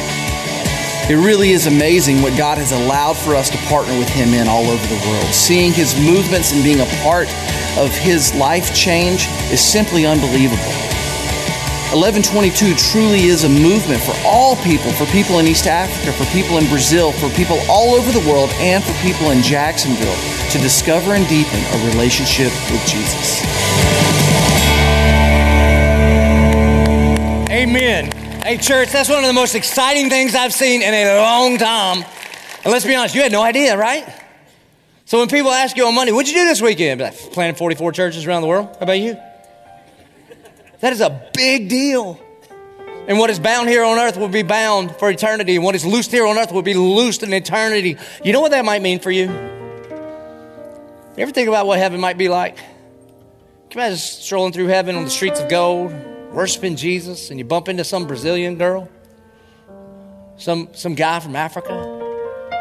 [1.11, 4.47] It really is amazing what God has allowed for us to partner with Him in
[4.47, 5.33] all over the world.
[5.33, 7.27] Seeing His movements and being a part
[7.75, 10.84] of His life change is simply unbelievable.
[11.91, 16.57] Eleven22 truly is a movement for all people, for people in East Africa, for people
[16.57, 20.15] in Brazil, for people all over the world, and for people in Jacksonville
[20.49, 23.43] to discover and deepen a relationship with Jesus.
[27.49, 28.11] Amen.
[28.41, 32.03] Hey, church, that's one of the most exciting things I've seen in a long time.
[32.63, 34.05] And let's be honest, you had no idea, right?
[35.05, 36.99] So when people ask you on Monday, what'd you do this weekend?
[36.99, 38.67] Like, planted 44 churches around the world.
[38.67, 39.17] How about you?
[40.85, 42.19] That is a big deal.
[43.07, 45.55] And what is bound here on earth will be bound for eternity.
[45.55, 47.97] And what is loosed here on earth will be loosed in eternity.
[48.23, 49.23] You know what that might mean for you?
[49.23, 49.31] You
[51.17, 52.57] ever think about what heaven might be like?
[52.57, 52.65] Can
[53.71, 55.91] you imagine strolling through heaven on the streets of gold,
[56.31, 58.87] worshiping Jesus, and you bump into some Brazilian girl?
[60.37, 61.71] Some, some guy from Africa?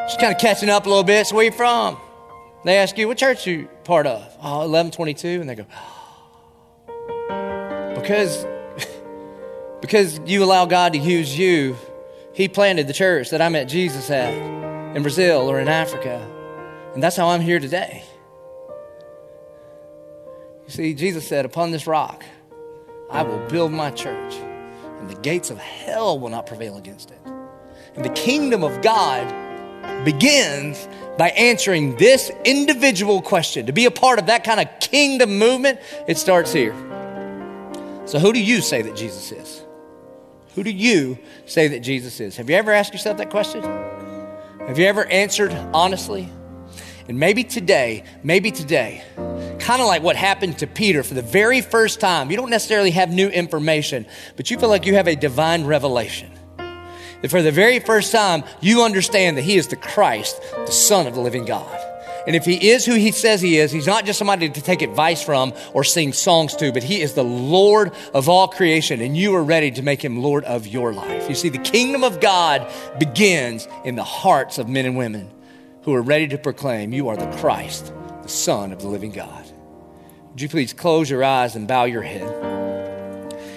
[0.06, 1.26] Just kind of catching up a little bit.
[1.26, 1.98] So where you from?
[2.64, 4.22] They ask you, what church you part of?
[4.38, 5.42] Oh, 1122.
[5.42, 5.66] And they go,
[8.04, 8.46] because,
[9.80, 11.74] because you allow God to use you,
[12.34, 14.34] He planted the church that I met Jesus at
[14.94, 16.30] in Brazil or in Africa.
[16.92, 18.04] And that's how I'm here today.
[20.66, 22.24] You see, Jesus said, Upon this rock,
[23.10, 27.18] I will build my church, and the gates of hell will not prevail against it.
[27.94, 29.26] And the kingdom of God
[30.04, 33.64] begins by answering this individual question.
[33.64, 36.74] To be a part of that kind of kingdom movement, it starts here.
[38.06, 39.62] So, who do you say that Jesus is?
[40.54, 42.36] Who do you say that Jesus is?
[42.36, 43.62] Have you ever asked yourself that question?
[43.62, 46.28] Have you ever answered honestly?
[47.08, 49.02] And maybe today, maybe today,
[49.58, 52.90] kind of like what happened to Peter for the very first time, you don't necessarily
[52.92, 56.30] have new information, but you feel like you have a divine revelation.
[56.56, 61.06] That for the very first time, you understand that He is the Christ, the Son
[61.06, 61.93] of the living God.
[62.26, 64.80] And if he is who he says he is, he's not just somebody to take
[64.80, 69.16] advice from or sing songs to, but he is the Lord of all creation, and
[69.16, 71.28] you are ready to make him Lord of your life.
[71.28, 75.30] You see, the kingdom of God begins in the hearts of men and women
[75.82, 79.44] who are ready to proclaim, You are the Christ, the Son of the living God.
[80.30, 82.54] Would you please close your eyes and bow your head?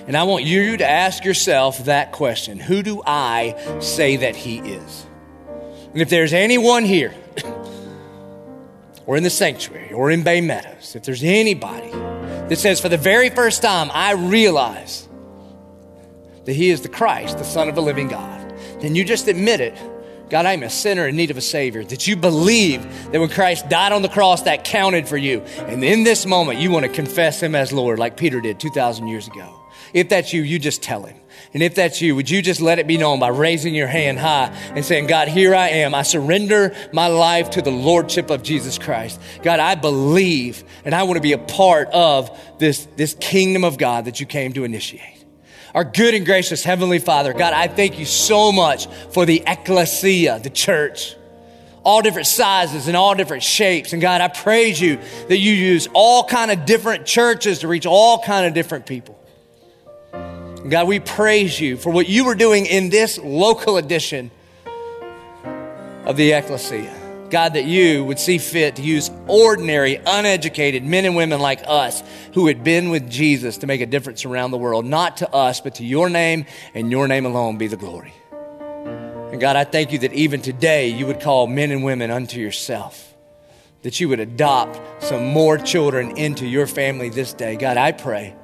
[0.07, 4.59] And I want you to ask yourself that question Who do I say that he
[4.59, 5.05] is?
[5.93, 7.13] And if there's anyone here,
[9.07, 12.97] or in the sanctuary or in Bay Meadows, if there's anybody that says, for the
[12.97, 15.07] very first time, I realize
[16.45, 19.59] that He is the Christ, the Son of the living God, then you just admit
[19.59, 19.77] it.
[20.29, 21.85] God, I'm a sinner in need of a Savior.
[21.85, 25.39] That you believe that when Christ died on the cross, that counted for you.
[25.59, 29.07] And in this moment, you want to confess Him as Lord, like Peter did 2,000
[29.07, 29.57] years ago.
[29.93, 31.17] If that's you, you just tell Him.
[31.57, 34.19] And if that's you, would you just let it be known by raising your hand
[34.19, 35.95] high and saying, God, here I am.
[35.95, 39.19] I surrender my life to the Lordship of Jesus Christ.
[39.41, 42.29] God, I believe and I want to be a part of
[42.59, 45.25] this, this kingdom of God that you came to initiate.
[45.73, 50.37] Our good and gracious Heavenly Father, God, I thank you so much for the ecclesia,
[50.37, 51.15] the church
[51.83, 53.93] all different sizes and all different shapes.
[53.93, 54.99] And God, I praise you
[55.29, 59.16] that you use all kind of different churches to reach all kind of different people.
[60.69, 64.31] God, we praise you for what you were doing in this local edition
[66.05, 66.93] of the ecclesia.
[67.29, 72.01] God, that you would see fit to use ordinary, uneducated men and women like us
[72.33, 75.59] who had been with Jesus to make a difference around the world, not to us,
[75.59, 78.13] but to your name and your name alone be the glory.
[79.31, 82.39] And God, I thank you that even today you would call men and women unto
[82.39, 83.13] yourself,
[83.81, 87.57] that you would adopt some more children into your family this day.
[87.57, 88.36] God, I pray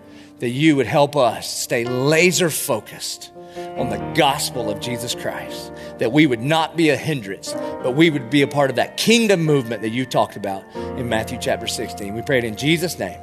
[0.44, 3.32] that you would help us stay laser focused
[3.78, 8.10] on the gospel of Jesus Christ, that we would not be a hindrance, but we
[8.10, 10.66] would be a part of that kingdom movement that you talked about
[10.98, 12.14] in Matthew chapter 16.
[12.14, 13.22] We pray it in Jesus' name.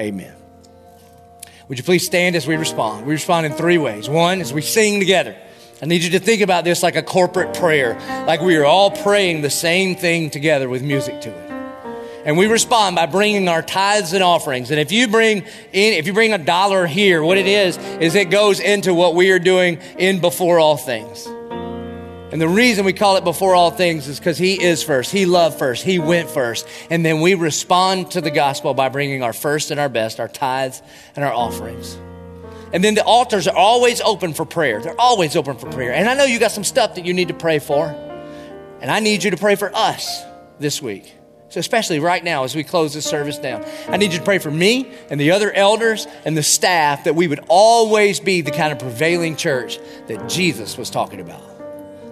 [0.00, 0.34] Amen.
[1.68, 3.06] Would you please stand as we respond?
[3.06, 4.08] We respond in three ways.
[4.08, 5.36] One is we sing together.
[5.80, 7.94] I need you to think about this like a corporate prayer,
[8.26, 11.51] like we are all praying the same thing together with music to it.
[12.24, 14.70] And we respond by bringing our tithes and offerings.
[14.70, 15.38] And if you bring
[15.72, 19.14] in, if you bring a dollar here, what it is, is it goes into what
[19.14, 21.26] we are doing in before all things.
[21.26, 25.12] And the reason we call it before all things is because He is first.
[25.12, 25.84] He loved first.
[25.84, 26.66] He went first.
[26.88, 30.28] And then we respond to the gospel by bringing our first and our best, our
[30.28, 30.80] tithes
[31.14, 31.94] and our offerings.
[32.72, 34.80] And then the altars are always open for prayer.
[34.80, 35.92] They're always open for prayer.
[35.92, 37.88] And I know you got some stuff that you need to pray for.
[38.80, 40.22] And I need you to pray for us
[40.58, 41.12] this week.
[41.52, 44.38] So, especially right now as we close this service down, I need you to pray
[44.38, 48.50] for me and the other elders and the staff that we would always be the
[48.50, 51.42] kind of prevailing church that Jesus was talking about.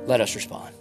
[0.07, 0.74] Let us respond.